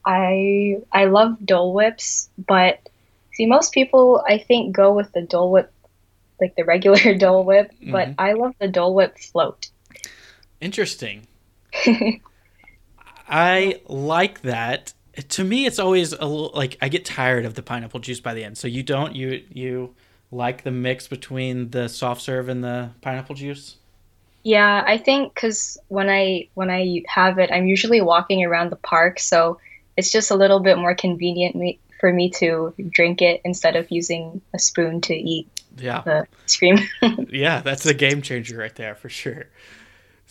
[0.04, 2.88] I I love Dole Whips, but
[3.34, 5.72] see, most people I think go with the Dole Whip,
[6.40, 8.14] like the regular Dole Whip, but Mhm.
[8.18, 9.70] I love the Dole Whip float.
[10.60, 11.26] Interesting.
[13.32, 14.92] I like that.
[15.30, 18.34] To me, it's always a little like I get tired of the pineapple juice by
[18.34, 18.58] the end.
[18.58, 19.94] So you don't you you
[20.30, 23.76] like the mix between the soft serve and the pineapple juice?
[24.44, 28.76] Yeah, I think because when I when I have it, I'm usually walking around the
[28.76, 29.58] park, so
[29.96, 33.90] it's just a little bit more convenient me, for me to drink it instead of
[33.90, 36.78] using a spoon to eat Yeah, the ice cream.
[37.30, 39.46] yeah, that's a game changer right there for sure.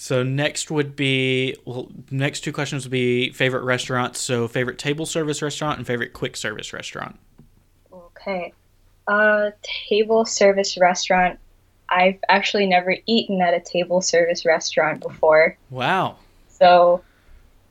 [0.02, 4.20] So next would be well, next two questions would be favorite restaurants.
[4.20, 7.20] So favorite table service restaurant and favorite quick service restaurant.
[7.94, 8.52] Okay.
[9.08, 11.38] Uh, table service restaurant.
[11.88, 15.56] I've actually never eaten at a table service restaurant before.
[15.70, 16.16] Wow.
[16.48, 17.04] So,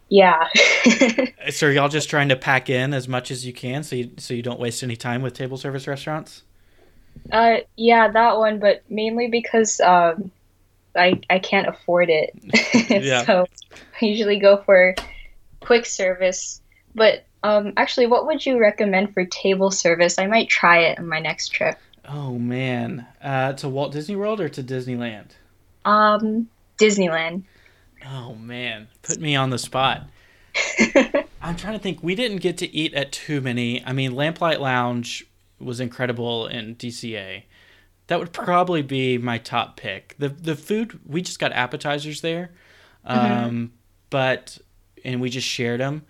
[0.08, 0.46] yeah.
[1.50, 4.12] So are y'all just trying to pack in as much as you can so you
[4.18, 6.44] so you don't waste any time with table service restaurants?
[7.32, 10.30] uh, yeah, that one, but mainly because um,
[10.96, 12.34] I I can't afford it.
[12.90, 13.24] Yeah.
[13.24, 13.46] so
[14.00, 14.94] I usually go for
[15.60, 16.60] quick service.
[16.94, 20.18] But um, actually, what would you recommend for table service?
[20.18, 21.78] I might try it on my next trip.
[22.08, 25.30] Oh man, uh, to Walt Disney World or to Disneyland?
[25.84, 26.48] Um,
[26.78, 27.44] Disneyland.
[28.06, 30.08] Oh man, put me on the spot.
[31.42, 32.02] I'm trying to think.
[32.02, 33.84] We didn't get to eat at too many.
[33.84, 35.24] I mean, Lamplight Lounge
[35.58, 37.44] was incredible in DCA.
[38.10, 40.16] That would probably be my top pick.
[40.18, 42.50] The the food we just got appetizers there,
[43.04, 43.72] um,
[44.10, 44.58] but
[45.04, 46.02] and we just shared them.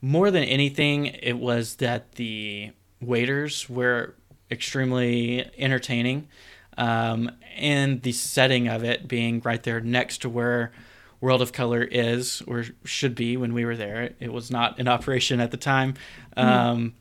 [0.00, 4.16] More than anything, it was that the waiters were
[4.50, 6.26] extremely entertaining,
[6.76, 10.72] um, and the setting of it being right there next to where
[11.20, 14.12] World of Color is or should be when we were there.
[14.18, 15.94] It was not in operation at the time,
[16.36, 16.94] um,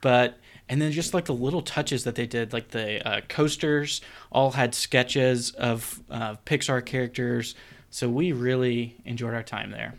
[0.00, 0.36] but
[0.68, 4.00] and then just like the little touches that they did, like the uh, coasters
[4.32, 7.54] all had sketches of uh, Pixar characters.
[7.90, 9.94] So we really enjoyed our time there.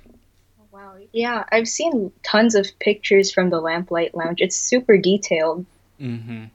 [0.71, 0.95] Wow.
[1.13, 4.41] Yeah, I've seen tons of pictures from the Lamplight Lounge.
[4.41, 5.65] It's super detailed.
[6.01, 6.45] Mm-hmm.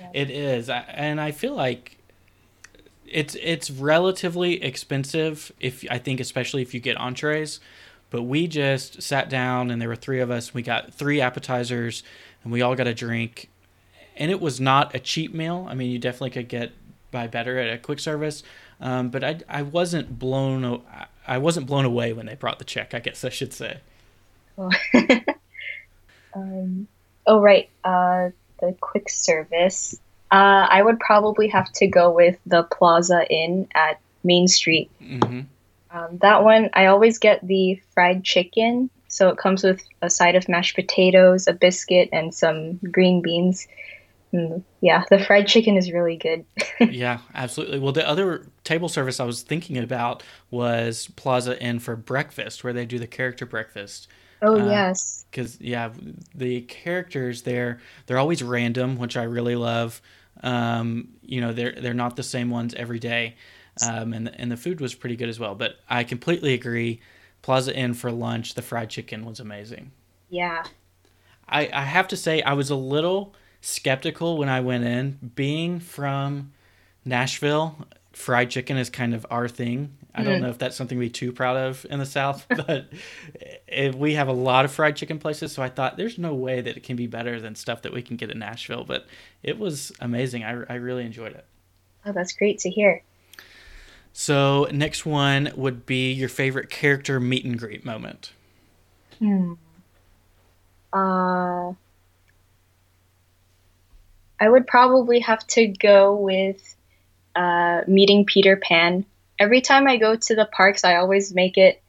[0.00, 0.10] Yeah.
[0.12, 1.94] It is, I- and I feel like
[3.06, 5.52] it's it's relatively expensive.
[5.60, 7.60] If I think, especially if you get entrees,
[8.10, 10.52] but we just sat down and there were three of us.
[10.52, 12.02] We got three appetizers,
[12.42, 13.48] and we all got a drink,
[14.18, 15.66] and it was not a cheap meal.
[15.68, 16.72] I mean, you definitely could get
[17.10, 18.42] by better at a quick service,
[18.80, 20.82] um, but I I wasn't blown.
[21.26, 22.94] I wasn't blown away when they brought the check.
[22.94, 23.78] I guess I should say.
[24.56, 24.70] Oh,
[26.34, 26.88] um,
[27.26, 27.68] oh right.
[27.84, 29.98] Uh, the quick service.
[30.30, 34.90] Uh, I would probably have to go with the Plaza Inn at Main Street.
[35.00, 35.40] hmm
[35.90, 38.90] Um, that one, I always get the fried chicken.
[39.08, 43.66] So it comes with a side of mashed potatoes, a biscuit, and some green beans.
[44.34, 46.44] Mm, yeah, the fried chicken is really good.
[46.86, 47.78] yeah, absolutely.
[47.78, 52.72] Well, the other table service I was thinking about was Plaza Inn for breakfast, where
[52.72, 54.08] they do the character breakfast.
[54.42, 55.26] Oh, Uh, yes.
[55.30, 55.90] Because yeah,
[56.34, 60.00] the characters there they're always random, which I really love.
[60.42, 63.36] Um, you know, they're they're not the same ones every day,
[63.80, 65.54] um, and and the food was pretty good as well.
[65.54, 67.00] But I completely agree.
[67.42, 69.92] Plaza Inn for lunch, the fried chicken was amazing.
[70.30, 70.64] Yeah.
[71.48, 75.30] I, I have to say I was a little skeptical when I went in.
[75.34, 76.52] Being from
[77.04, 79.94] Nashville, fried chicken is kind of our thing.
[80.14, 82.88] I don't know if that's something we're too proud of in the South, but
[83.68, 85.52] it, we have a lot of fried chicken places.
[85.52, 88.02] So I thought there's no way that it can be better than stuff that we
[88.02, 88.84] can get in Nashville.
[88.84, 89.06] But
[89.44, 90.42] it was amazing.
[90.42, 91.44] I, I really enjoyed it.
[92.04, 93.02] Oh, that's great to hear.
[94.12, 98.32] So next one would be your favorite character meet and greet moment.
[99.20, 99.52] Hmm.
[100.92, 101.74] Uh,
[104.40, 106.76] I would probably have to go with
[107.34, 109.04] uh, meeting Peter Pan.
[109.38, 111.82] Every time I go to the parks, I always make it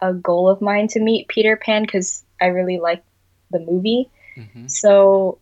[0.00, 3.04] a goal of mine to meet Peter Pan because I really like
[3.50, 4.10] the movie.
[4.34, 5.38] hmm So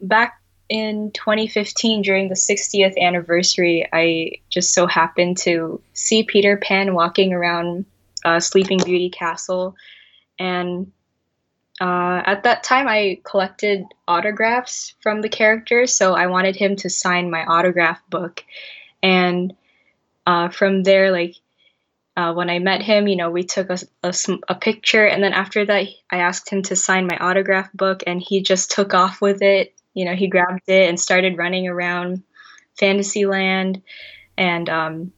[0.00, 6.94] back in 2015, during the 60th anniversary, I just so happened to see Peter Pan
[6.94, 7.84] walking around
[8.24, 9.76] uh, Sleeping Beauty Castle.
[10.38, 10.92] And
[11.82, 16.88] uh, at that time, I collected autographs from the characters, so I wanted him to
[16.88, 18.44] sign my autograph book.
[19.02, 19.54] And
[20.24, 21.34] uh, from there, like,
[22.16, 24.14] uh, when I met him, you know, we took a, a
[24.46, 28.22] a picture, and then after that, I asked him to sign my autograph book, and
[28.22, 29.74] he just took off with it.
[29.92, 32.22] You know, he grabbed it and started running around
[32.78, 33.82] Fantasyland,
[34.38, 35.12] and um,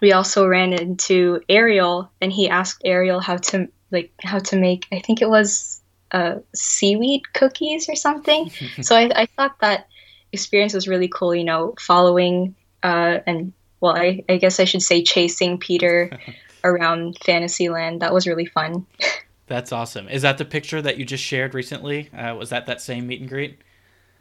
[0.00, 4.88] we also ran into Ariel, and he asked Ariel how to like how to make.
[4.90, 5.71] I think it was
[6.12, 8.50] uh, seaweed cookies or something.
[8.80, 9.88] so I, I thought that
[10.32, 11.34] experience was really cool.
[11.34, 16.10] You know, following uh, and well, I, I guess I should say chasing Peter
[16.64, 18.00] around Fantasyland.
[18.00, 18.86] That was really fun.
[19.46, 20.08] That's awesome.
[20.08, 22.08] Is that the picture that you just shared recently?
[22.10, 23.58] Uh, was that that same meet and greet?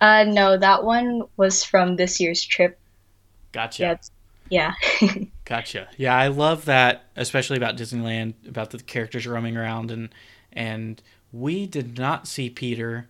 [0.02, 2.78] Uh, no, that one was from this year's trip.
[3.52, 4.00] Gotcha.
[4.50, 5.14] Yeah, yeah.
[5.46, 5.88] Gotcha.
[5.96, 10.10] Yeah, I love that, especially about Disneyland, about the characters roaming around, and
[10.52, 13.08] and we did not see Peter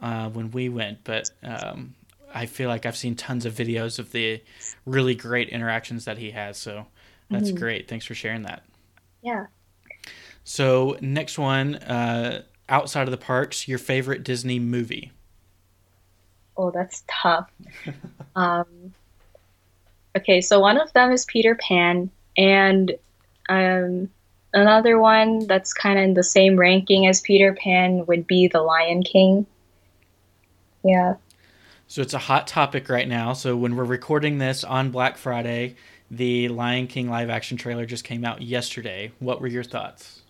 [0.00, 1.94] uh, when we went, but um,
[2.34, 4.42] I feel like I've seen tons of videos of the
[4.84, 6.58] really great interactions that he has.
[6.58, 6.86] So
[7.30, 7.56] that's Mhm.
[7.58, 7.88] great.
[7.88, 8.62] Thanks for sharing that.
[9.22, 9.46] yeah.
[10.44, 15.12] So next one, uh, outside of the parks, your favorite Disney movie?
[16.56, 17.50] Oh, that's tough.
[18.36, 18.94] um,
[20.16, 22.92] okay, so one of them is Peter Pan, and
[23.48, 24.08] um,
[24.56, 28.62] another one that's kind of in the same ranking as Peter Pan would be The
[28.62, 29.46] Lion King.
[30.82, 31.16] Yeah.
[31.86, 33.34] So it's a hot topic right now.
[33.34, 35.76] So when we're recording this on Black Friday,
[36.10, 39.12] the Lion King live action trailer just came out yesterday.
[39.18, 40.22] What were your thoughts?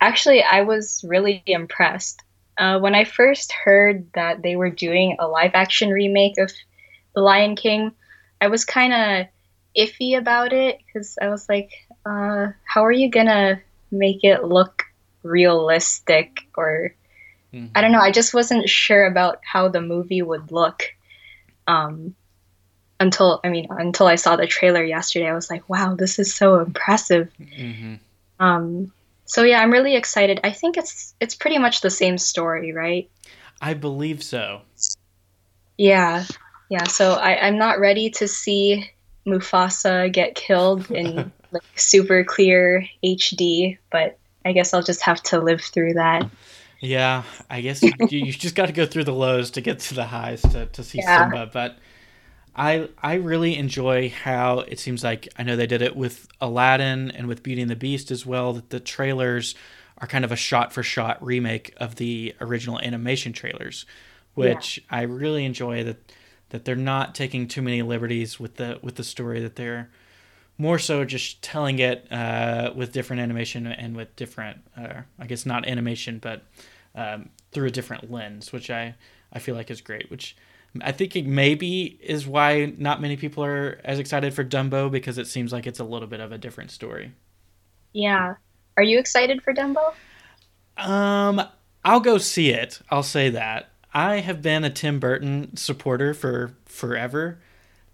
[0.00, 2.22] Actually, I was really impressed.
[2.56, 6.52] Uh, when I first heard that they were doing a live action remake of
[7.14, 7.92] The Lion King,
[8.40, 9.26] I was kind of
[9.76, 11.70] iffy about it because I was like,
[12.04, 13.60] uh, how are you gonna
[13.90, 14.84] make it look
[15.22, 16.46] realistic?
[16.56, 16.94] Or
[17.52, 17.70] Mhm.
[17.74, 20.84] I don't know, I just wasn't sure about how the movie would look.
[21.66, 22.14] Um,
[22.98, 26.34] until I mean, until I saw the trailer yesterday, I was like, wow, this is
[26.34, 27.30] so impressive.
[27.38, 27.94] hmm
[28.40, 28.92] Um,
[29.24, 30.40] so yeah, I'm really excited.
[30.44, 33.10] I think it's it's pretty much the same story, right?
[33.60, 34.62] I believe so.
[35.78, 36.24] Yeah,
[36.68, 36.84] yeah.
[36.84, 38.90] So I, I'm not ready to see
[39.26, 45.40] Mufasa get killed in like super clear HD, but I guess I'll just have to
[45.40, 46.28] live through that.
[46.80, 49.94] Yeah, I guess you, you just got to go through the lows to get to
[49.94, 51.30] the highs to, to see Yeah.
[51.30, 51.48] Simba.
[51.52, 51.78] But
[52.56, 57.10] I I really enjoy how it seems like I know they did it with Aladdin
[57.12, 58.54] and with Beauty and the Beast as well.
[58.54, 59.54] That the trailers
[59.98, 63.86] are kind of a shot for shot remake of the original animation trailers,
[64.34, 64.98] which yeah.
[64.98, 66.12] I really enjoy that
[66.52, 69.90] that they're not taking too many liberties with the with the story that they're
[70.58, 75.44] more so just telling it uh, with different animation and with different uh, I guess
[75.44, 76.44] not animation but
[76.94, 78.94] um, through a different lens, which I
[79.32, 80.10] I feel like is great.
[80.10, 80.36] Which
[80.80, 85.18] I think it maybe is why not many people are as excited for Dumbo because
[85.18, 87.12] it seems like it's a little bit of a different story.
[87.92, 88.34] Yeah.
[88.76, 89.92] Are you excited for Dumbo?
[90.76, 91.42] Um,
[91.84, 92.80] I'll go see it.
[92.90, 93.71] I'll say that.
[93.94, 97.38] I have been a Tim Burton supporter for forever,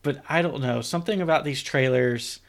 [0.03, 0.81] but I don't know.
[0.81, 2.41] Something about these trailers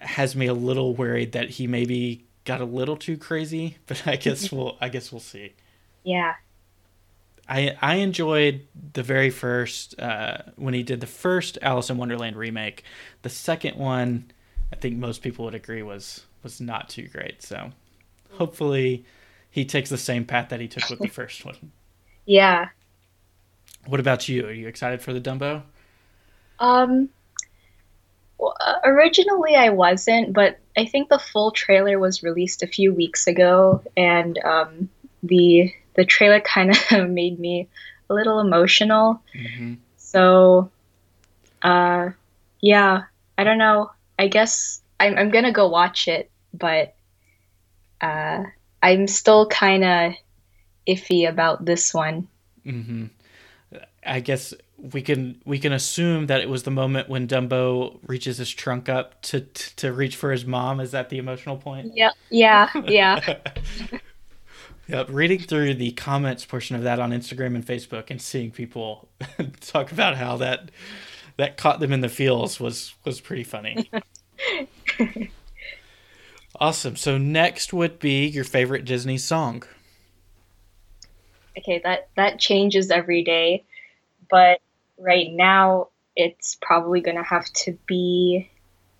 [0.00, 4.16] has me a little worried that he maybe got a little too crazy, but I
[4.16, 5.52] guess we'll I guess we'll see.
[6.02, 6.34] Yeah.
[7.48, 12.36] I I enjoyed the very first uh, when he did the first Alice in Wonderland
[12.36, 12.84] remake.
[13.22, 14.30] The second one,
[14.72, 17.42] I think most people would agree was was not too great.
[17.42, 17.70] So
[18.32, 19.04] hopefully
[19.50, 21.72] he takes the same path that he took with the first one.
[22.26, 22.68] Yeah.
[23.86, 24.46] What about you?
[24.46, 25.62] Are you excited for the Dumbo?
[26.58, 27.08] Um
[28.38, 32.92] well, uh, originally I wasn't, but I think the full trailer was released a few
[32.92, 34.88] weeks ago and um
[35.22, 37.68] the the trailer kind of made me
[38.10, 39.22] a little emotional.
[39.34, 39.74] Mm-hmm.
[39.96, 40.70] So,
[41.62, 42.10] uh,
[42.60, 43.04] yeah,
[43.36, 43.90] I don't know.
[44.18, 46.94] I guess I'm, I'm gonna go watch it, but
[48.00, 48.44] uh,
[48.82, 50.12] I'm still kind of
[50.86, 52.28] iffy about this one.
[52.66, 53.06] Mm-hmm.
[54.06, 54.54] I guess
[54.92, 58.88] we can we can assume that it was the moment when Dumbo reaches his trunk
[58.88, 60.80] up to to reach for his mom.
[60.80, 61.92] Is that the emotional point?
[61.94, 63.38] Yeah, yeah, yeah.
[64.86, 69.08] Yep, reading through the comments portion of that on Instagram and Facebook and seeing people
[69.60, 70.70] talk about how that
[71.36, 73.90] that caught them in the feels was was pretty funny.
[76.60, 76.96] awesome.
[76.96, 79.62] So next would be your favorite Disney song.
[81.58, 83.64] Okay, that that changes every day,
[84.28, 84.60] but
[84.98, 88.50] right now it's probably going to have to be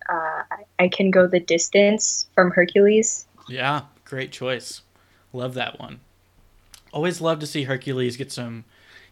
[0.09, 0.43] uh,
[0.79, 3.27] I can go the distance from Hercules.
[3.47, 4.81] Yeah, great choice.
[5.33, 5.99] Love that one.
[6.91, 8.65] Always love to see Hercules get some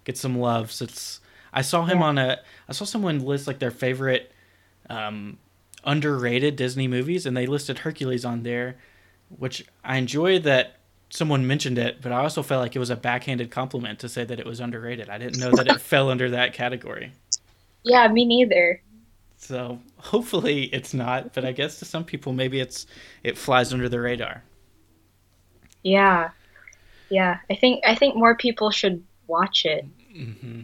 [0.03, 0.71] get some love.
[0.71, 1.19] So it's
[1.51, 2.05] I saw him yeah.
[2.05, 2.39] on a
[2.69, 4.31] I saw someone list like their favorite
[4.89, 5.37] um,
[5.83, 8.77] underrated Disney movies, and they listed Hercules on there,
[9.29, 10.77] which I enjoy that
[11.13, 14.23] someone mentioned it, but I also felt like it was a backhanded compliment to say
[14.23, 15.09] that it was underrated.
[15.09, 17.11] I didn't know that it fell under that category.
[17.83, 18.81] Yeah, me neither.
[19.37, 22.87] So hopefully it's not, but I guess to some people maybe it's
[23.23, 24.43] it flies under the radar.
[25.83, 26.31] Yeah,
[27.09, 27.37] yeah.
[27.49, 29.85] I think I think more people should watch it.
[30.15, 30.61] Mm-hmm.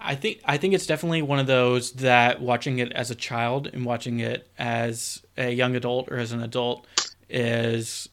[0.00, 3.68] I think I think it's definitely one of those that watching it as a child
[3.68, 6.86] and watching it as a young adult or as an adult
[7.30, 8.08] is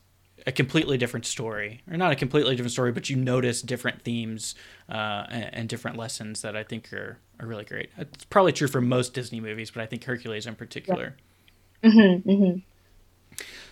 [0.47, 4.55] a completely different story, or not a completely different story, but you notice different themes
[4.89, 7.89] uh, and, and, different lessons that I think are, are really great.
[7.97, 11.15] It's probably true for most Disney movies, but I think Hercules in particular.
[11.81, 11.89] Yeah.
[11.89, 12.59] Mm-hmm, mm-hmm.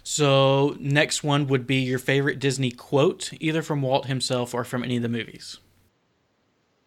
[0.03, 4.83] So, next one would be your favorite Disney quote, either from Walt himself or from
[4.83, 5.59] any of the movies.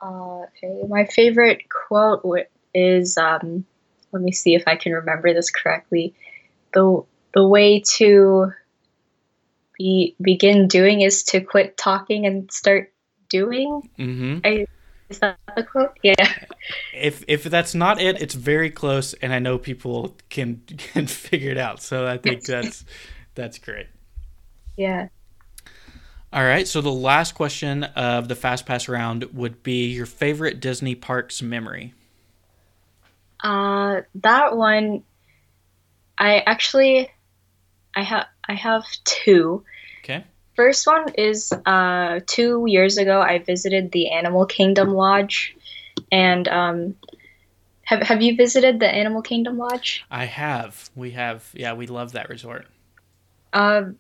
[0.03, 2.23] Uh, okay, my favorite quote
[2.75, 3.65] is um,
[4.13, 6.15] let me see if I can remember this correctly.
[6.75, 7.03] The
[7.35, 8.53] the way to
[9.79, 12.93] be begin doing is to quit talking and start
[13.29, 13.89] doing.
[13.99, 14.39] Mm-hmm.
[14.45, 14.67] I,
[15.09, 15.99] is that the quote?
[16.03, 16.15] Yeah.
[16.93, 21.51] If if that's not it, it's very close, and I know people can can figure
[21.51, 21.83] it out.
[21.83, 22.85] So I think that's
[23.35, 23.87] that's great.
[24.77, 25.09] Yeah.
[26.33, 26.67] All right.
[26.67, 31.41] So the last question of the fast pass round would be your favorite Disney parks
[31.41, 31.95] memory.
[33.43, 35.05] Uh, that one,
[36.19, 37.09] I actually,
[37.95, 39.65] I have I have two.
[40.03, 40.25] Okay.
[40.55, 43.21] First one is uh, two years ago.
[43.21, 45.55] I visited the Animal Kingdom Lodge,
[46.11, 46.97] and um,
[47.83, 50.05] have have you visited the Animal Kingdom Lodge?
[50.11, 50.91] I have.
[50.95, 51.49] We have.
[51.55, 52.67] Yeah, we love that resort.
[53.53, 53.97] Um,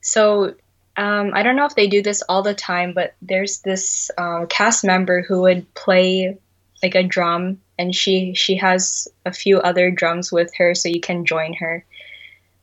[0.00, 0.54] so
[0.96, 4.46] um, I don't know if they do this all the time, but there's this um,
[4.48, 6.36] cast member who would play
[6.82, 11.00] like a drum, and she she has a few other drums with her, so you
[11.00, 11.84] can join her.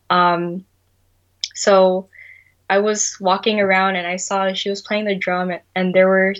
[0.09, 0.65] Um,
[1.55, 2.09] so
[2.69, 6.35] I was walking around and I saw she was playing the drum and there were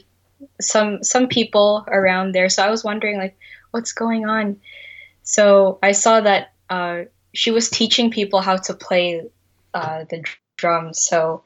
[0.61, 2.49] some some people around there.
[2.49, 3.38] So I was wondering like
[3.72, 4.59] what's going on.
[5.24, 7.03] So I saw that uh,
[7.34, 9.24] she was teaching people how to play
[9.74, 10.24] uh, the
[10.57, 11.01] drums.
[11.01, 11.43] So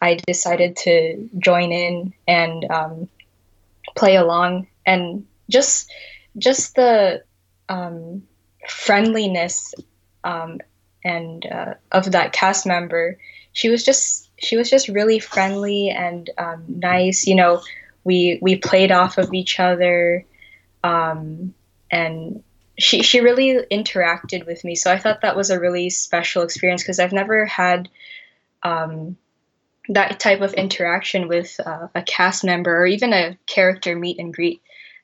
[0.00, 3.08] I decided to join in and um,
[3.96, 5.90] play along and just
[6.38, 7.24] just the
[7.68, 8.22] um,
[8.68, 9.74] friendliness
[10.24, 10.60] um,
[11.04, 13.16] and uh, of that cast member
[13.52, 17.26] she was just she was just really friendly and um, nice.
[17.26, 17.62] You know,
[18.04, 20.24] we we played off of each other,
[20.82, 21.54] um,
[21.90, 22.42] and
[22.78, 24.74] she she really interacted with me.
[24.76, 27.88] So I thought that was a really special experience because I've never had
[28.62, 29.16] um,
[29.88, 34.32] that type of interaction with uh, a cast member or even a character meet and
[34.32, 34.62] greet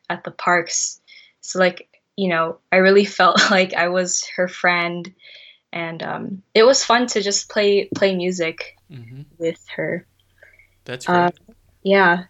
[0.08, 1.00] at the parks.
[1.40, 5.12] So like you know, I really felt like I was her friend,
[5.72, 9.22] and um, it was fun to just play play music Mm-hmm.
[9.38, 10.06] with her.
[10.84, 11.16] That's great.
[11.16, 11.30] Uh,
[11.82, 12.24] yeah,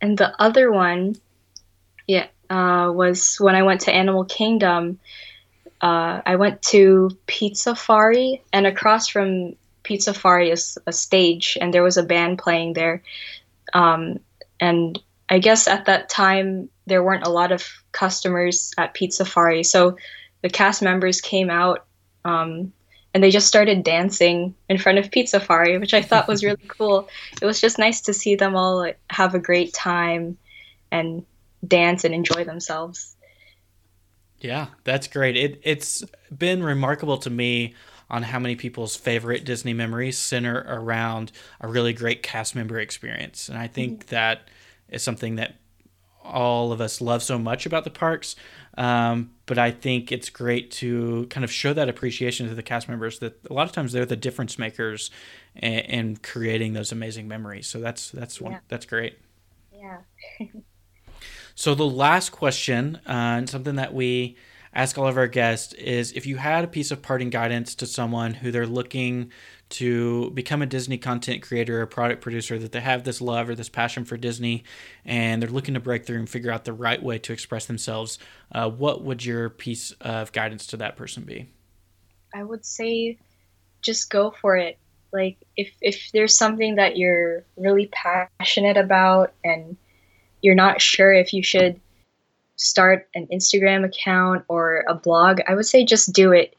[0.00, 1.16] and the other one,
[2.06, 4.98] yeah, uh, was when I went to Animal Kingdom.
[5.80, 11.82] Uh, I went to Pizza Pizzafari, and across from Pizzafari is a stage, and there
[11.82, 13.02] was a band playing there.
[13.74, 14.18] Um,
[14.60, 19.64] and I guess at that time there weren't a lot of customers at Pizza Pizzafari,
[19.64, 19.98] so
[20.42, 21.84] the cast members came out
[22.24, 22.72] um,
[23.14, 27.08] and they just started dancing in front of Pizzafari, which I thought was really cool.
[27.40, 30.36] It was just nice to see them all like, have a great time
[30.90, 31.24] and
[31.66, 33.16] dance and enjoy themselves.
[34.40, 35.36] Yeah, that's great.
[35.36, 36.04] It it's
[36.36, 37.74] been remarkable to me
[38.10, 43.48] on how many people's favorite Disney memories center around a really great cast member experience.
[43.48, 44.14] And I think mm-hmm.
[44.14, 44.48] that
[44.88, 45.56] is something that
[46.22, 48.36] all of us love so much about the parks.
[48.78, 52.88] Um, but I think it's great to kind of show that appreciation to the cast
[52.88, 55.10] members that a lot of times they're the difference makers
[55.56, 57.66] in, in creating those amazing memories.
[57.66, 58.60] So that's that's one Yeah.
[58.68, 59.18] that's great.
[59.72, 59.98] Yeah.
[61.54, 64.36] So the last question, uh, and something that we
[64.72, 67.86] ask all of our guests, is if you had a piece of parting guidance to
[67.86, 69.32] someone who they're looking
[69.70, 73.54] to become a Disney content creator or product producer, that they have this love or
[73.54, 74.64] this passion for Disney,
[75.04, 78.18] and they're looking to break through and figure out the right way to express themselves,
[78.52, 81.48] uh, what would your piece of guidance to that person be?
[82.34, 83.18] I would say
[83.82, 84.78] just go for it.
[85.12, 89.76] Like if if there's something that you're really passionate about and
[90.42, 91.80] you're not sure if you should
[92.56, 96.54] start an Instagram account or a blog, I would say just do it.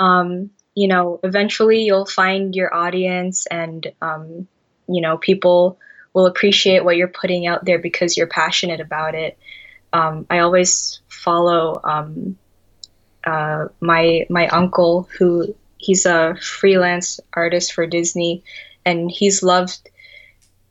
[0.00, 4.48] Um, you know, eventually you'll find your audience and um,
[4.88, 5.78] you know, people
[6.12, 9.38] will appreciate what you're putting out there because you're passionate about it.
[9.92, 12.38] Um, I always follow um,
[13.24, 18.42] uh, my my uncle who he's a freelance artist for Disney,
[18.84, 19.90] and he's loved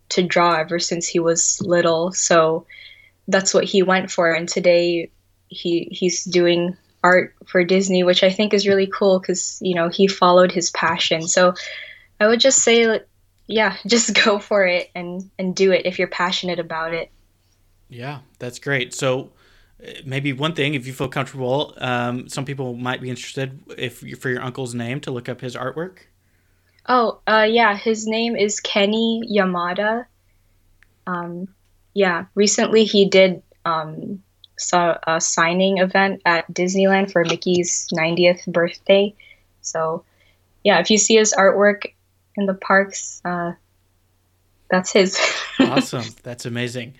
[0.09, 2.11] to draw ever since he was little.
[2.11, 2.65] So
[3.27, 5.11] that's what he went for, and today
[5.47, 9.89] he he's doing art for Disney, which I think is really cool because you know
[9.89, 11.27] he followed his passion.
[11.27, 11.53] So
[12.19, 13.01] I would just say,
[13.47, 17.11] yeah, just go for it and and do it if you're passionate about it.
[17.89, 18.93] Yeah, that's great.
[18.93, 19.31] So
[19.85, 23.99] uh, maybe one thing, if you feel comfortable, um, some people might be interested if
[24.19, 25.99] for your uncle's name to look up his artwork.
[26.87, 30.05] Oh, uh, yeah, his name is Kenny Yamada.
[31.05, 31.47] Um,
[31.93, 34.23] yeah, recently he did um,
[34.61, 39.15] so, a signing event at Disneyland for Mickey's 90th birthday.
[39.61, 40.03] So,
[40.63, 41.93] yeah, if you see his artwork
[42.35, 43.53] in the parks, uh,
[44.69, 45.19] that's his.
[45.59, 46.05] awesome.
[46.21, 46.93] That's amazing.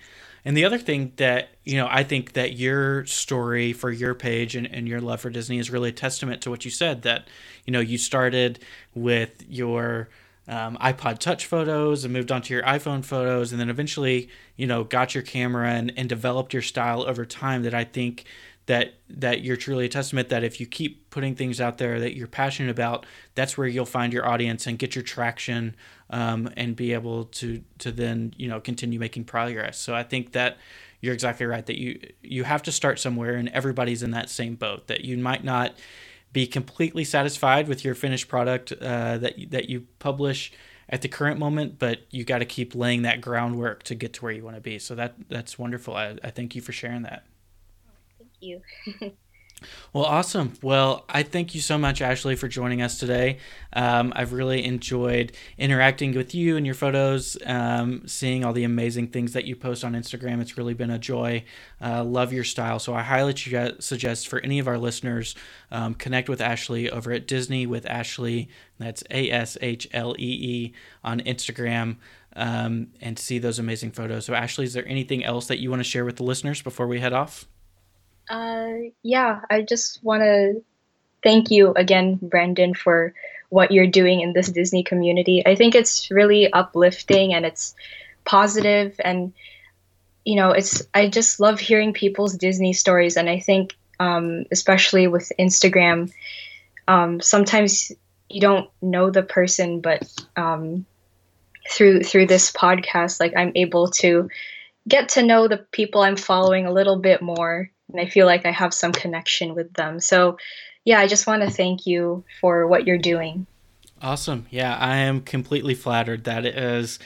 [0.44, 4.56] And the other thing that, you know, I think that your story for your page
[4.56, 7.28] and, and your love for Disney is really a testament to what you said that,
[7.64, 8.58] you know, you started
[8.92, 10.08] with your
[10.48, 14.66] um, iPod Touch photos and moved on to your iPhone photos and then eventually, you
[14.66, 18.24] know, got your camera and, and developed your style over time that I think
[18.66, 22.16] that that you're truly a testament that if you keep putting things out there that
[22.16, 25.74] you're passionate about, that's where you'll find your audience and get your traction
[26.10, 29.78] um, and be able to to then you know continue making progress.
[29.78, 30.58] So I think that
[31.00, 34.54] you're exactly right that you you have to start somewhere and everybody's in that same
[34.54, 35.74] boat that you might not
[36.32, 40.52] be completely satisfied with your finished product uh, that that you publish
[40.88, 44.22] at the current moment, but you got to keep laying that groundwork to get to
[44.22, 44.78] where you want to be.
[44.78, 45.94] So that that's wonderful.
[45.94, 47.24] I, I thank you for sharing that.
[48.18, 48.60] Thank you.
[49.92, 50.54] Well, awesome.
[50.62, 53.38] Well, I thank you so much, Ashlee, for joining us today.
[53.72, 59.08] Um, I've really enjoyed interacting with you and your photos, um, seeing all the amazing
[59.08, 60.40] things that you post on Instagram.
[60.40, 61.44] It's really been a joy.
[61.80, 62.78] Uh, love your style.
[62.78, 63.34] So I highly
[63.80, 65.34] suggest for any of our listeners,
[65.70, 68.48] um, connect with Ashlee over at Disney with Ashlee.
[68.78, 70.72] That's A S H L E E
[71.04, 71.96] on Instagram.
[72.34, 74.24] Um, and see those amazing photos.
[74.24, 76.86] So, Ashlee, is there anything else that you want to share with the listeners before
[76.86, 77.46] we head off?
[78.28, 80.62] Uh, yeah, I just want to
[81.22, 83.14] thank you again, Brandon, for
[83.50, 85.46] what you're doing in this Disney community.
[85.46, 87.74] I think it's really uplifting and it's
[88.24, 89.32] positive and
[90.24, 95.08] you know, it's I just love hearing people's Disney stories and I think um, especially
[95.08, 96.12] with Instagram,
[96.88, 97.92] um, sometimes
[98.30, 100.02] you don't know the person, but
[100.36, 100.86] um,
[101.70, 104.30] through through this podcast, like I'm able to
[104.88, 108.46] get to know the people I'm following a little bit more, and I feel like
[108.46, 110.00] I have some connection with them.
[110.00, 110.38] So,
[110.84, 113.46] yeah, I just want to thank you for what you're doing.
[114.00, 114.46] Awesome.
[114.50, 116.24] Yeah, I am completely flattered.
[116.24, 116.98] That is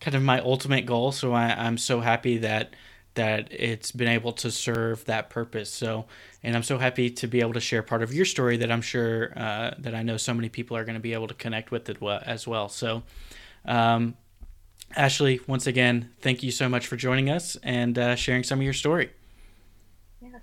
[0.00, 1.12] kind of my ultimate goal.
[1.12, 2.74] So I, I'm so happy that
[3.14, 5.68] that it's been able to serve that purpose.
[5.68, 6.06] So,
[6.44, 8.80] and I'm so happy to be able to share part of your story that I'm
[8.80, 11.72] sure uh, that I know so many people are going to be able to connect
[11.72, 12.68] with it as well.
[12.68, 13.02] So,
[13.64, 14.14] um,
[14.96, 18.64] Ashlee, once again, thank you so much for joining us and uh, sharing some of
[18.64, 19.10] your story.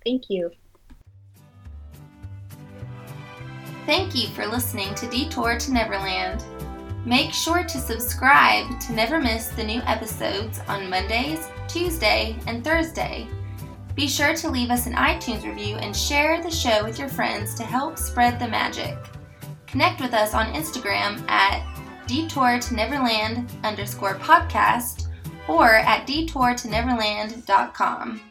[0.04, 0.52] Thank you.
[3.86, 6.44] Thank you for listening to Detour to Neverland.
[7.06, 13.28] Make sure to subscribe to never miss the new episodes on Mondays, Tuesday, and Thursday.
[13.96, 17.56] Be sure to leave us an iTunes review and share the show with your friends
[17.56, 18.98] to help spread the magic.
[19.68, 21.66] Connect with us on Instagram at
[22.08, 25.08] detour to neverland underscore podcast
[25.48, 28.22] or at detour to neverland.com.